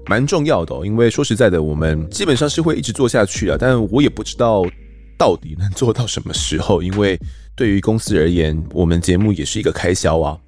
[0.06, 0.84] 蛮重要的哦。
[0.84, 4.64] 因为说实在的，我们基本上是会一直做下去啊，但我也不知道
[5.18, 7.18] 到底能做到什么时候，因为
[7.54, 10.38] 对于公司而言，我们节目也是一个开销啊。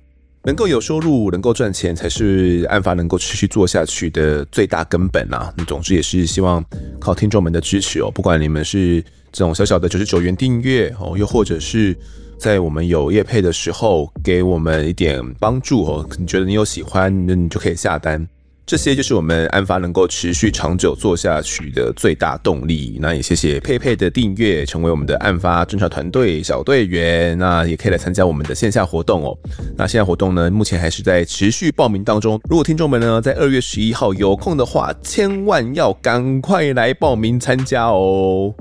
[0.48, 5.52] 能够有收入，能够赚钱，才是案发能够持续做下去的最大根本啊。
[5.66, 6.64] 总之也是希望
[6.98, 11.94] 靠听众们的支持哦，不管你们是这种小小的九十九元订阅哦，又或者是
[12.38, 18.26] 在我们有业配的时候给我们一点帮助哦，你觉得你有喜欢，那你就可以下单。
[18.68, 22.98] 这些就是我们案发能够持续长久做下去的最大动力。
[23.00, 27.38] 那也谢谢佩佩的订阅，成为我们的案发侦查团队小队员。
[27.38, 29.34] 那也可以来参加我们的线下活动哦。
[29.74, 32.38] 那线下活动呢，目前还是在持续报名当中。
[32.46, 38.54] 如果听众们呢，在二月十一号有空的话，千万要赶快来报名参加哦。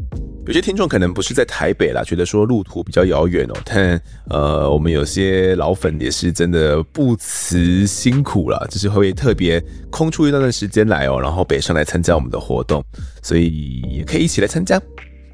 [0.48, 3.54] 有些听众可能不是在台北啦，觉得说路途比较遥远哦。
[3.66, 12.82] 但呃，我们有些老粉也是真的不辞辛苦了，就是会特别空出一段段时间来哦，然后北上来参加我们的活动，
[13.22, 14.82] 所以也可以一起来参加。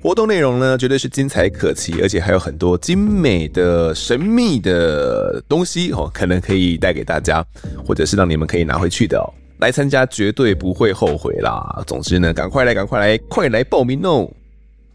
[0.02, 7.46] 活动内容呢，绝对是精彩可期，而且还有很多精美的、神秘的东西哦，可能可以带给大家，
[7.86, 9.30] 或者是让你们可以拿回去的哦。
[9.60, 11.84] 来参加绝对不会后悔啦！
[11.86, 14.28] 总之呢，赶快来，赶快来，快来报名哦！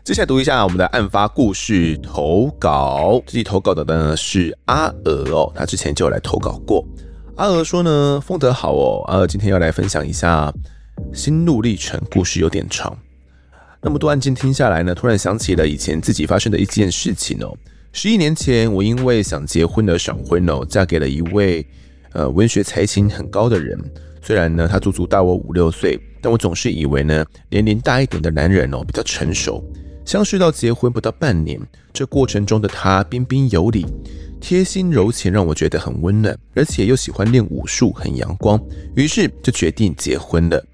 [0.09, 3.23] 接下来读一下我们的案发故事投稿。
[3.27, 6.83] 这期投稿的呢是阿娥哦，他之前就有来投稿过。
[7.37, 10.51] 阿娥说呢，丰德好哦，阿娥今天要来分享一下
[11.13, 12.97] 心路历程，故事有点长。
[13.83, 17.55] 那么多案件听下来呢，突然想起了以前自己发生的一件事情哦。
[17.93, 21.67] 十一年前，我因为想结婚而闪婚哦，嫁给了一位
[22.15, 23.79] 呃文学才情很高的人。
[24.23, 29.63] 虽然呢，他足足大我五六岁，但我总是以为呢，年龄大一点的男人哦比较成熟。
[30.09, 31.61] 相识到结婚不到半年，
[31.93, 33.85] 这过程中的他彬彬有礼、
[34.41, 38.59] 贴心柔情，让我觉得很温暖，而且又喜欢练武术，很阳光，
[38.97, 40.65] 于是就决定结婚了。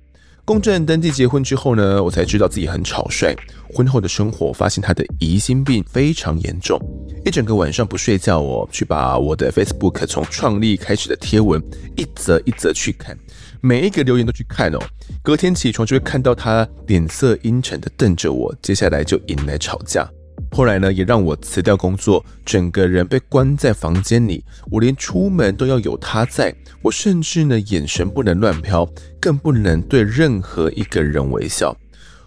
[0.45, 3.35] 公证登记结婚之后呢，我才知道自己很草率。
[3.75, 6.81] 婚后的生活，发现他的疑心病非常严重，
[7.25, 11.61] 一整个晚上不睡觉哦，去把我的 Facebook 从创立开始的贴文
[11.97, 13.19] 一则一则去看。
[13.65, 14.79] 每一个留言都去看哦，
[15.23, 20.07] 隔天起床就会看到他脸色阴沉的瞪着我，接下来就引来吵架。
[20.51, 26.55] 后来呢，也让我辞掉工作，整个人被关在房间里，我连出门都要有他在。
[26.83, 28.87] 我甚至呢，眼神不能乱飘，
[29.19, 31.75] 更不能对任何一个人微笑。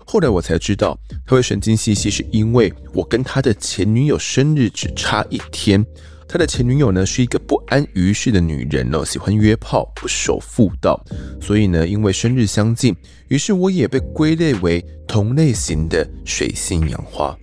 [0.07, 5.85] 后来我才知道，他会神经兮兮，是因为我跟他的前女友生日只差一天。
[6.30, 11.01] 他的前女友呢，是一个不安于世的女人哦，喜欢约炮，不守妇道，
[11.41, 12.93] 所以呢，因为生日相近，
[13.30, 17.36] 于是我也被归类为同类型的水性杨花。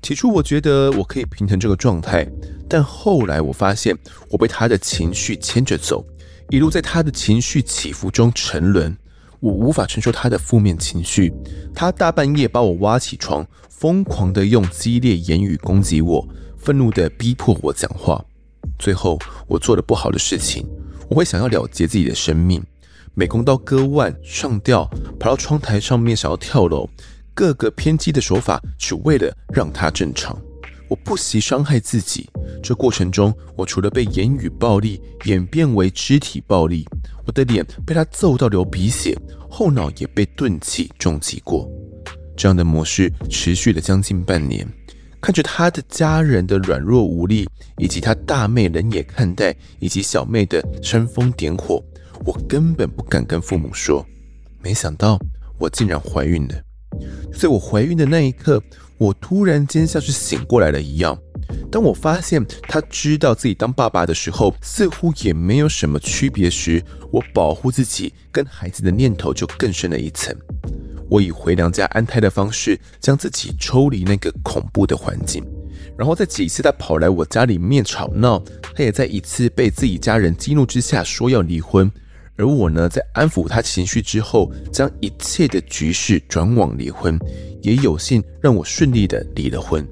[0.00, 2.26] 起初我觉得我可以平衡这个状态，
[2.66, 3.94] 但后来我发现
[4.30, 6.02] 我被他的情绪牵着走，
[6.48, 8.96] 一路在他的情绪起伏中沉沦，
[9.40, 11.30] 我无法承受他的负面情绪，
[11.74, 16.26] 他大半夜把我挖起床，疯狂地用激烈言语攻击我。
[16.68, 18.22] 愤怒地逼迫我讲话，
[18.78, 20.66] 最后我做了不好的事情，
[21.08, 22.62] 我会想要了结自己的生命，
[23.14, 24.84] 美工刀割腕上吊，
[25.18, 26.86] 跑到窗台上面想要跳楼，
[27.32, 30.38] 各个偏激的手法只为了让他正常。
[30.90, 32.28] 我不惜伤害自己，
[32.62, 36.86] 这过程中我除了被言语暴力演变为肢体暴力，
[37.24, 41.66] 我的脸被他揍到流鼻血，后脑也被钝器重击过。
[42.36, 44.70] 这样的模式持续了将近半年。
[45.20, 51.82] 看着他的家人的软弱无力，以及他大妹冷眼看待，以及小妹的煽风点火，
[52.24, 54.04] 我根本不敢跟父母说。
[54.62, 55.18] 没想到
[55.58, 56.54] 我竟然怀孕了。
[57.38, 58.62] 在我怀孕的那一刻，
[58.96, 61.16] 我突然间像是醒过来了一样。
[61.70, 70.34] 当我发现他知道自己当爸爸的时候，似乎也没有什么区别时，我保护自己跟孩子的念头就更深了一层。
[71.08, 75.42] 我以回娘家安胎的方式，将自己抽离那个恐怖的环境，
[75.96, 78.42] 然后在几次他跑来我家里面吵闹，
[78.74, 81.90] 他也在一次被自己家人激怒之下说要离婚，
[82.36, 87.18] 而我呢，在安抚他情绪之后，将一切的局势转往离婚，
[87.62, 89.86] 也有幸让我顺利的离了婚。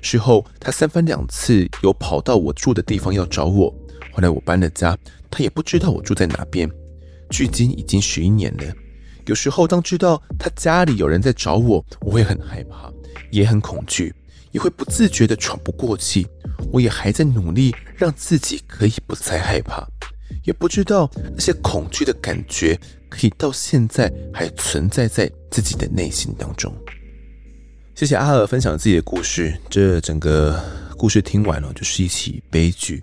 [0.00, 3.68] 事后他三番两次有跑到我住的地方要找我，
[4.12, 4.96] 后来我搬了家，
[5.28, 6.70] 他也不知道我住在哪边，
[7.30, 8.64] 距今已经十一年了。
[9.26, 12.92] 有时候，当知道他家里有人在找我，我会很害怕，
[13.32, 14.14] 也很恐惧，
[14.52, 16.26] 也会不自觉地喘不过气。
[16.72, 19.86] 我也还在努力让自己可以不再害怕，
[20.44, 22.78] 也不知道那些恐惧的感觉
[23.08, 26.72] 可以到现在还存在在自己的内心当中。
[27.94, 30.62] 谢谢阿尔分享自己的故事，这整个
[30.96, 33.02] 故事听完了就是一起悲剧。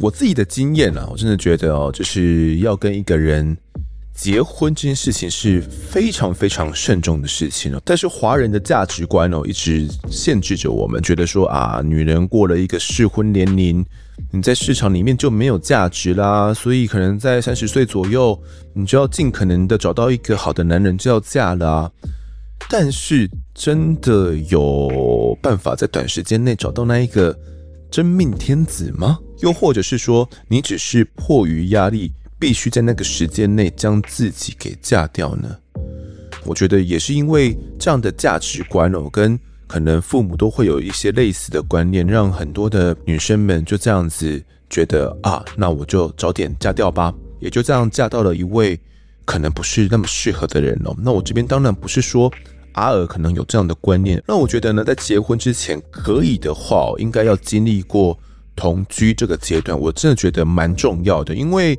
[0.00, 3.54] 我自己的经验啊，我真的觉得哦，就是要跟一个人。
[4.18, 13.86] 结婚这件事情是非常非常慎重的事情哦，但是华人的价值观哦，一直限制着我们，觉得说啊，女人过了一个适婚年龄，
[14.32, 18.36] 你在市场里面就没有价值啦，所以可能在三十岁左右，
[18.74, 21.92] 你就要尽可能的找到一个好的男人就要嫁了啊。
[22.68, 27.34] 但是真的有办法在短时间内找到那一个
[27.88, 29.16] 真命天子吗？
[29.42, 35.56] 又或者是说，你只是迫于压力，必须在那个时间内将自己给嫁掉呢？
[36.44, 48.78] 我觉得也是因为这样的价值观哦，跟可能父母都会有一些类似的观念，让很多的女生们就这样子觉得啊，那我就早点嫁掉吧，也就这样嫁到了一位
[49.24, 50.94] 可能不是那么适合的人哦。
[51.02, 52.32] 那我这边当然不是说
[52.72, 58.18] 阿尔可能有这样的观念，那我觉得呢，在结婚之前可以的话，应该要经历过
[58.54, 61.76] 同居这个阶段，我真的觉得蛮重要的，因为。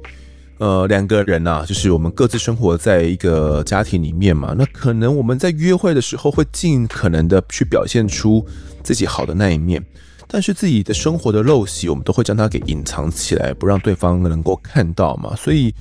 [0.60, 4.53] 呃，两个人呐、就是我们各自生活在一个家庭里面嘛。
[4.57, 8.45] 那可能我们在约会的时候会尽可能的去表现出
[8.84, 9.81] 自己好的那一面，
[10.27, 15.34] 但是自己的生活的陋习，我们都会将它给隐藏起来，不让对方能够看到嘛。
[15.38, 15.73] 所以，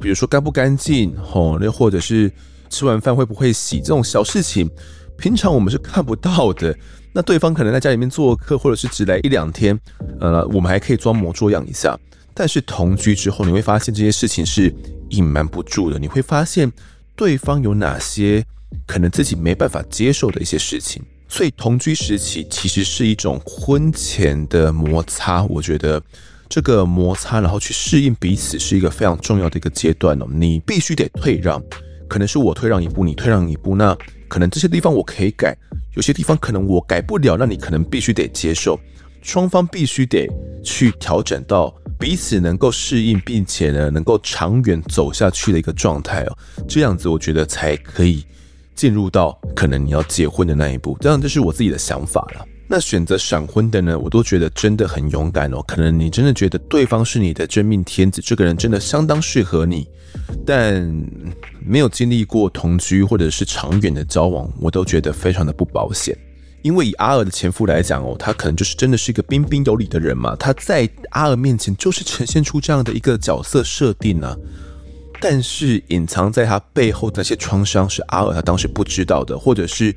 [0.00, 2.28] 比如说干不干净，吼，又或者是
[2.68, 4.68] 吃完饭会不会洗这种小事情，
[5.16, 6.76] 平常我们是看不到的。
[7.12, 9.78] 那对方可能在家里面做客，或者是只来一两天，
[10.18, 11.96] 呃，我们还可以装模作样一下。
[12.38, 14.70] 但是同居之后，你会发现这些事情是
[15.08, 15.98] 隐瞒不住的。
[15.98, 16.70] 你会发现
[17.16, 18.44] 对方有哪些
[18.86, 21.02] 可能自己没办法接受的一些事情。
[21.28, 25.42] 所以同居时期其实是一种婚前的摩擦。
[25.44, 26.00] 我觉得
[26.46, 30.26] 这个摩擦，然后去适应彼此，是一个非常重要的一个阶段哦。
[30.30, 31.60] 你必须得退让，
[32.06, 33.74] 可能是我退让一步，你退让一步。
[33.74, 33.96] 那
[34.28, 35.56] 可能这些地方我可以改，
[35.94, 38.78] 有些地方可能我改不了，那你可能必须得接受。
[39.26, 40.28] 双方必须得
[40.62, 41.74] 去调整到。
[41.98, 46.38] 彼此能够适应，并且呢，能够长远走下去的一个状态哦，
[46.68, 48.22] 这样子我觉得才可以
[48.74, 50.96] 进入到可能你要结婚的那一步。
[51.00, 52.46] 这样这是我自己的想法了。
[52.68, 55.62] 那选择闪婚的呢，我都觉得真的很勇敢哦。
[55.66, 59.88] 可能你真的觉得对方是你的真命天子，这个人真的相当适合你，
[60.44, 60.84] 但
[61.64, 66.14] 没有经历过同居或者是长远的交往，我都觉得非常的不保险。
[66.66, 74.36] 因为以阿尔的前夫来讲哦，他可能就是真的是一个彬彬有礼的人嘛，他在阿尔面前就是呈现出这样的一个角色设定、啊。
[75.20, 79.94] 但是隐藏在他背后那些创伤是阿尔他当时不知道的，或者是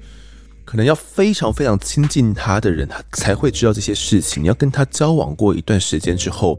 [0.63, 4.43] 可能要非常非常亲近他的人，他才会知道这些事情。
[4.43, 6.55] 你要跟他交往过一段时间之后，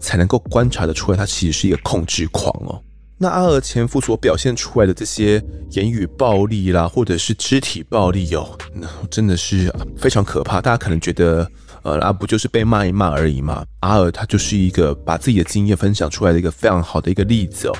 [0.00, 2.82] 才能够观察得出来，他其实是一个控制狂哦。
[3.16, 10.60] 那阿尔前夫所表现出来的这些言语暴力啦，或者是肢体暴力哦，那真的是非常可怕。
[10.60, 11.48] 大家可能觉得，
[11.82, 13.64] 呃，阿不就是被骂一骂而已嘛？
[13.80, 17.72] 阿尔他就是一个把自己的经验分享出来的一个非常好的一个例子哦。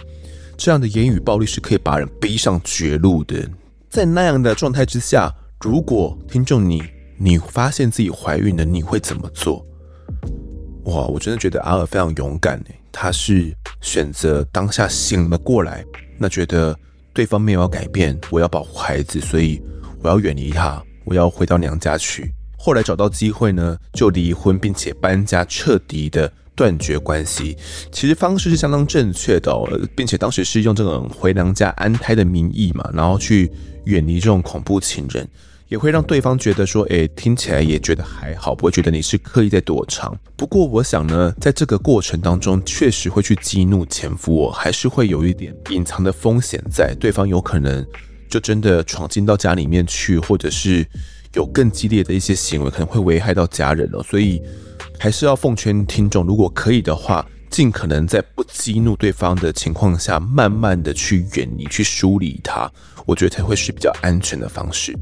[0.57, 3.37] 这样的言语暴力是可以把人逼上绝路的。
[3.91, 6.81] 在那样的状态之下，如果听众你
[7.19, 9.67] 你发现自己怀孕了，你会怎么做？
[10.85, 15.85] 哇，我真的觉得阿尔非常勇敢诶，他是选择当下醒了过来，
[16.17, 16.75] 那觉得
[17.13, 19.61] 对方没有要改变，我要保护孩子，所以
[20.01, 22.33] 我要远离他，我要回到娘家去。
[22.57, 27.57] 后来找到机会呢，就离婚，并且搬家，彻底的断绝关系。
[27.91, 33.51] 其实方式是相当正确的哦，并且当时是用这种回娘家安胎的名义嘛，然后去
[33.85, 35.29] 远离这种恐怖情人。
[35.69, 40.17] 也会让对方觉得说，诶，听起来也觉得还好，不会觉得你是刻意在躲藏。
[40.37, 46.95] 不过，我想呢，在这个过程当中，确实会去激怒前夫，我还是会有一点隐藏的风险在。
[47.01, 47.85] 对方有可能
[48.29, 50.87] 就真的闯进到家里面去，或者是
[51.35, 54.03] 有更激烈的一些行为，可能会危害到家人了。
[54.03, 54.41] 所以，
[54.99, 62.71] 还是要奉劝听众，如果可以的话，尽可能在不激怒对方的情况下，慢慢的去远离、去梳理他，
[63.07, 64.93] 我觉得才会是比较安全的方式。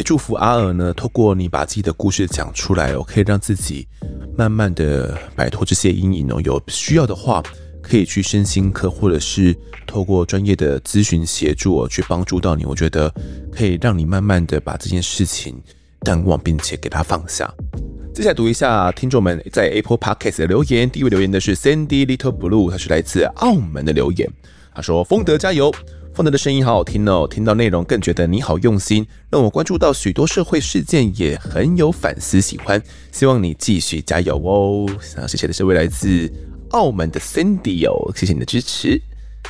[0.00, 3.86] 也祝福阿尔呢，透过你把自己的故事讲出来哦，可以让自己
[4.34, 6.40] 慢慢的摆脱这些阴影哦。
[6.42, 7.42] 有需要的话，
[7.82, 9.54] 可以去身心科，或者是
[9.86, 12.64] 透过专业的咨询协助，去帮助到你。
[12.64, 13.12] 我觉得
[13.52, 15.62] 可以让你慢慢的把这件事情
[16.00, 17.52] 淡忘，并且给它放下。
[18.14, 20.88] 接下来读一下听众们在 Apple Podcast 的留言。
[20.88, 24.26] 第一位留言的是 Sandy Little Blue，他是来自澳门的留言，
[24.74, 25.70] 他说：“丰德加油。”
[26.12, 32.82] 丰德的声音好好听哦，听到内容更觉得你好用心，让我关注到许多社会事件，也很有反思，喜欢，
[33.12, 34.86] 希望你继续加油哦。
[35.00, 36.30] 想要谢谢的是位来自
[36.70, 39.00] 澳门的 Cindy 哦，谢谢你的支持。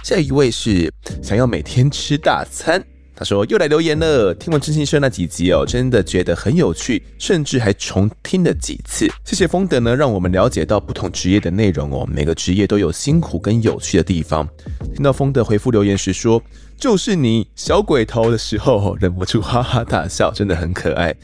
[0.04, 0.92] 下一位是
[1.22, 2.84] 想要每天吃大餐。
[3.20, 9.06] 他说又来留言了，听完征信社那几集哦，真的觉得很有趣，甚至还重听了几次。
[9.26, 14.48] 谢谢丰德呢，让我们了解到不同职业的内容哦，每个职业都有辛苦跟有趣的地方。
[14.94, 16.42] 听到丰德回复留言时说
[16.78, 21.14] 就是你小鬼头的时候，忍不住哈哈大笑，真的很可爱。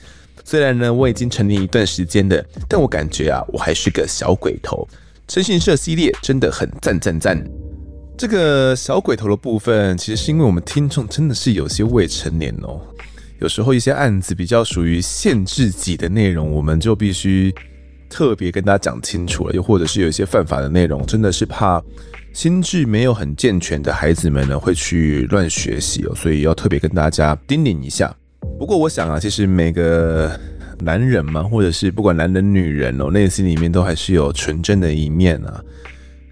[0.44, 4.86] 虽然呢我已经成年一段时间了，但我感觉啊我还是个小鬼头。
[5.26, 7.42] 征信社系列真的很赞赞赞。
[8.18, 12.80] 这个小鬼头的部分，其实是因为我们听众真的是有些未成年哦。
[13.40, 17.54] 有时候一些案子比较属于限制级的内容，我们就必须
[18.08, 19.54] 特别跟大家讲清楚了。
[19.54, 21.82] 又或者是有一些犯法的内容，真的是怕
[22.32, 28.14] 心智没有很健全的孩子们呢会去乱学习哦，所以要特别跟大家叮咛一下。
[28.58, 30.40] 不过我想啊，其实每个
[30.80, 35.62] 男人嘛，或者是不管男人女人哦，内心里面都还是有纯真的一面啊。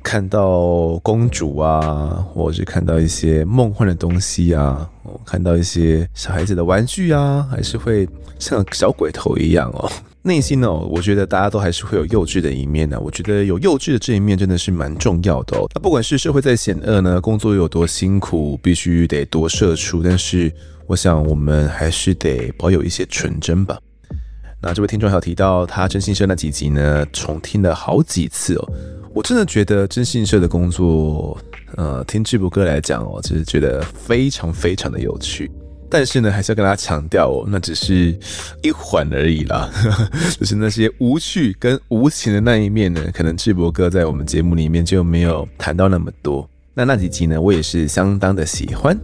[0.05, 4.89] 看到公主啊，或者是看到一些梦幻的东西啊，
[5.25, 8.07] 看到一些小孩子的玩具啊，还是会
[8.39, 9.91] 像小鬼头一样哦。
[10.23, 13.01] 内心呢，我觉得大家都还是会有幼稚的一面的。
[13.01, 15.67] 我觉得有幼稚的这一面真的是蛮重要的哦。
[15.75, 20.53] 那不管是社会再险恶呢，工作有多辛苦，必须得多社畜，但是
[20.87, 23.79] 我想我们还是得保有一些纯真吧。
[24.67, 28.73] 那这位听众还有提到他征信社那几集呢，重听了好几次哦。
[29.13, 31.39] 我真的觉得征信社的工作，
[31.77, 35.51] 呃，听智博哥来讲哦，就是觉得非常非常的有趣。
[35.91, 38.19] 但是呢，还是要跟大家强调哦，那只是
[38.63, 39.71] 一环而已啦，
[40.41, 46.49] 就是那些无趣跟无情的那一面呢，可能智博哥在我们节目里面就没有谈到那么多。
[46.73, 48.99] 那那几集呢，我也是相当的喜欢。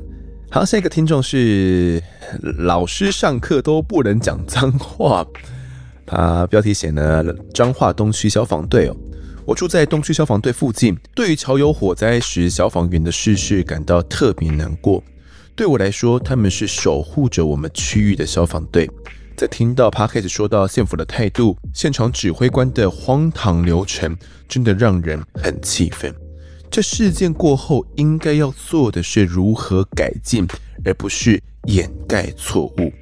[0.51, 2.03] 好，下一个听众是
[2.59, 5.27] 老师上课都不能讲脏话，
[6.07, 7.25] 他标题写呢，
[7.55, 8.97] 彰化东区消防队哦。
[9.47, 15.03] 我住在东区消防队附近，对于桥有火灾时消防员的逝世感到特别难过。
[15.57, 18.89] 对我来说，他们是守护着我们区域的消防队。
[19.37, 24.17] 在听到 Podcast 说到县府的态度，现场指挥官的荒唐流程，
[24.47, 26.15] 真的让人很气愤。
[26.71, 30.47] 这事件过后，应该要做的是如何改进，
[30.85, 32.93] 而不是掩盖错误。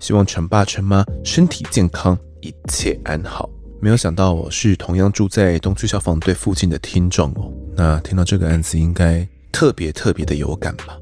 [0.00, 3.50] 希望陈爸陈妈身体健康，一切安好。
[3.80, 10.98] 没有想到我是同样住在东区消防队附近的听众哦，那听到这个案子应该特别特别的有感吧？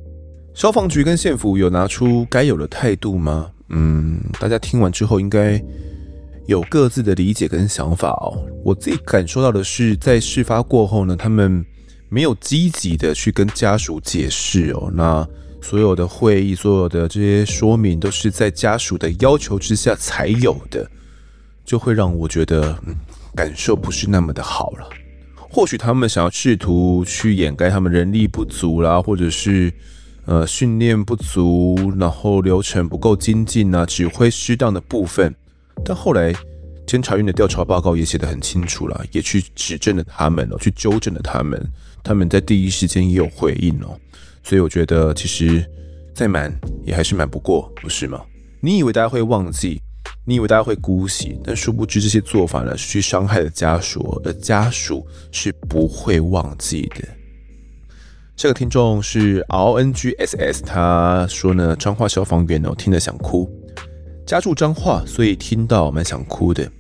[0.53, 3.51] 消防局跟县府有拿出该有的态度吗？
[3.69, 5.63] 嗯，大家听完之后应该
[6.47, 8.37] 有各自的理解跟想法哦。
[8.65, 11.65] 我自己感受到的是，在事发过后呢，他们
[12.09, 15.27] 没有积极的去跟家属解释哦，那
[15.61, 20.89] 所有的会议、所有的这些说明都是在家属的要求之下才有的。
[21.65, 22.95] 就会让我觉得，嗯，
[23.35, 24.89] 感受不是那么的好了。
[25.37, 29.73] 或许他们想要试图去掩盖他们人力不足啦，或者是
[30.27, 35.35] 呃训练不足，然后流程不够精进啊，指挥失当的部分。
[35.85, 36.33] 但后来
[36.87, 41.61] 监察院的调查报告也写得很清楚了，也去指正了他们哦，去纠正了他们。
[42.07, 43.99] 他们在第一时间也有回应哦，
[44.45, 45.69] 所以我觉得其实
[46.15, 48.25] 再瞒也还是瞒不过，不是吗？
[48.61, 49.83] 你以为大家会忘记？
[50.25, 57.09] 你以为大家会姑息，但殊不知这些做法呢，是去伤害了家属，而家属是不会忘记的。
[58.37, 63.51] 这个听众是 RNGSS，他说呢，彰化消防员哦，听了想哭。
[64.25, 66.71] 家住彰化，所以听到蛮想哭的。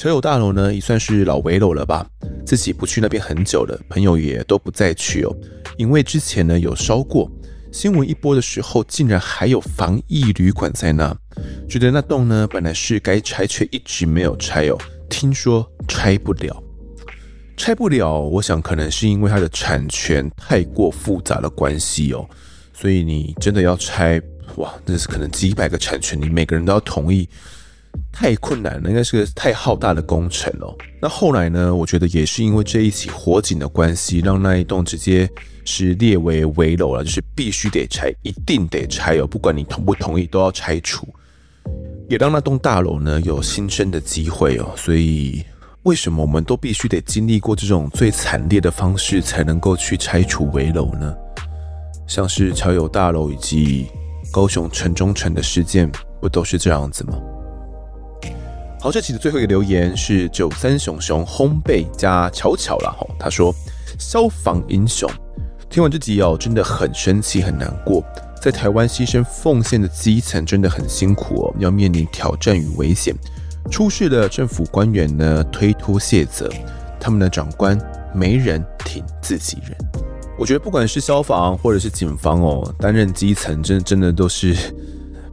[0.00, 2.06] 车友大楼呢，也算是老围楼了吧？
[2.46, 5.36] 自己不去那边很久了，朋友也都不再去哦，
[5.76, 7.30] 因为之前呢有烧过。
[7.70, 11.14] 新闻一播的时候，竟然还有防疫旅馆在那，
[11.68, 14.78] 觉得那栋呢本来是该拆，却一直没有拆哦。
[15.10, 16.62] 听说拆不了，
[17.54, 22.26] 拆不了，我想可能是因为它的产权太过复杂的关系哦。
[22.72, 24.18] 所以你真的要拆，
[24.56, 27.28] 哇，那是可能几百个产权，你每个人都要同意，
[28.12, 30.74] 太困难了，应该是个太浩大的工程哦。
[31.00, 35.28] 那后来呢，我觉得也是因为这一起火警的关系，让那一栋直接。
[35.62, 41.06] 是列为危楼了，就是必须得拆，一定得拆哦，不管你同不同意都要拆除，
[42.08, 44.72] 也让那栋大楼呢有新生的机会哦。
[44.74, 45.44] 所以
[45.82, 51.14] 为什么我们都必须得经历过这种最惨烈的方式，才能够去拆除危楼呢？
[52.08, 53.86] 像是桥友大楼以及
[54.32, 55.88] 高雄城中城的事件，
[56.20, 57.20] 不都是这样子吗？
[58.82, 63.54] 好，这期的最后一个留言是九三熊熊烘焙加巧巧了哈，他说
[63.98, 65.06] 消防英雄。
[65.68, 68.02] 听完这集哦，真的很生气，很难过。
[68.40, 73.14] 在台湾牺牲奉献的基层真的很辛苦哦，要面临挑战与危险。
[73.70, 76.50] 出事的政府官员呢，推脱卸责，
[76.98, 77.78] 他们的长官
[78.14, 79.76] 没人挺自己人。
[80.38, 84.56] 我觉得不管是消防或者是警方哦，担任基层真的真的都是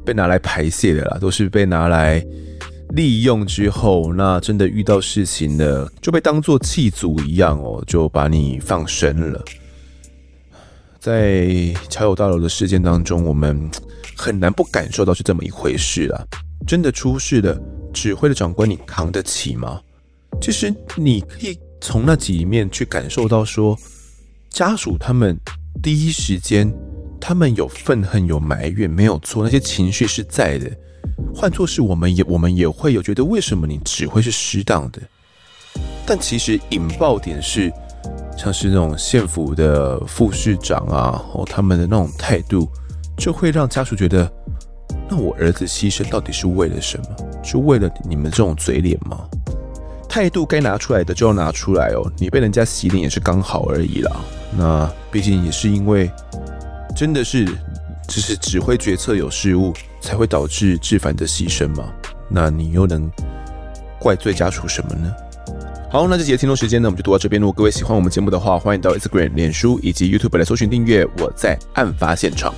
[0.03, 2.21] 被拿来排泄的啦，都是被拿来
[2.89, 9.43] 利用之后，那真的遇到事情了，就被当做弃卒一样哦，就把你放生了。
[10.99, 11.47] 在
[11.89, 13.69] 桥友大楼的事件当中，我们
[14.15, 16.25] 很难不感受到是这么一回事啊！
[16.65, 17.57] 真的出事了，
[17.93, 19.79] 指挥的长官，你扛得起吗？
[20.41, 23.77] 其实你可以从那几面去感受到，说
[24.49, 25.37] 家属他们
[25.81, 26.73] 第一时间，
[27.21, 30.69] 他们有愤恨、有埋怨，没有错，那些情绪是在的。
[31.33, 35.01] 换作是我们也，我们也会有觉得，为什么你指挥是适当的？
[36.05, 37.71] 但其实引爆点是，
[38.37, 42.67] 像是那种县府的副市长啊，哦，他们的那种态度，
[43.17, 44.31] 就会让家属觉得，
[45.09, 47.05] 那我儿子牺牲到底是为了什么？
[47.43, 49.27] 就为了你们这种嘴脸吗？
[50.09, 54.15] 态度该拿出来的就要拿出来哦，你被人家洗脸也是刚好而已啦。
[54.57, 56.09] 那毕竟也是因为，
[56.95, 57.45] 真的是
[58.07, 59.73] 只是指挥决策有失误，
[60.07, 61.91] 才会导致志凡的牺牲嘛。
[62.29, 63.11] 那你又能
[63.99, 65.13] 怪罪家属什么呢？
[65.91, 67.41] 好，那这节的听众时间呢，我们就读到这边。
[67.41, 71.05] 如果各位喜欢我们节目的话，欢迎到 Instagram、脸书以及 YouTube 来搜寻订阅。
[71.17, 72.53] 我在案发现场，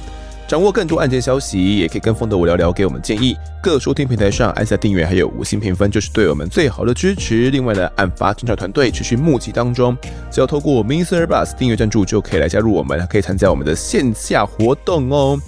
[0.47, 3.35] 掌握更多案件消息，也可以跟风的我聊聊，给我们建议。
[3.61, 7.49] 各收听平台上按下订阅，还有五星评分，就是对我们最好的支持。
[7.51, 9.95] 另外呢，案发侦查团队持续募集当中，
[10.31, 11.25] 只要透过 Mr.
[11.25, 15.39] Bus 订阅赞助，就可以来加入我们，可以参加我们的线下活动哦。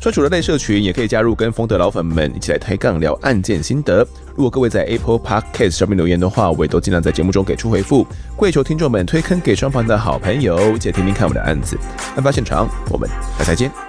[0.00, 4.06] 专属的类社群也可以加入，跟风的老粉们一起来抬杠聊案件心得。
[4.36, 8.06] 如果各位在 Apple Podcast 上面留言的话，我也都尽量在节目中给出回复。
[8.36, 11.76] 跪求听众们推坑给双方的好朋友，一起听听看我们的案子。
[12.14, 13.08] 案发现场，我们
[13.38, 13.87] 下期再见。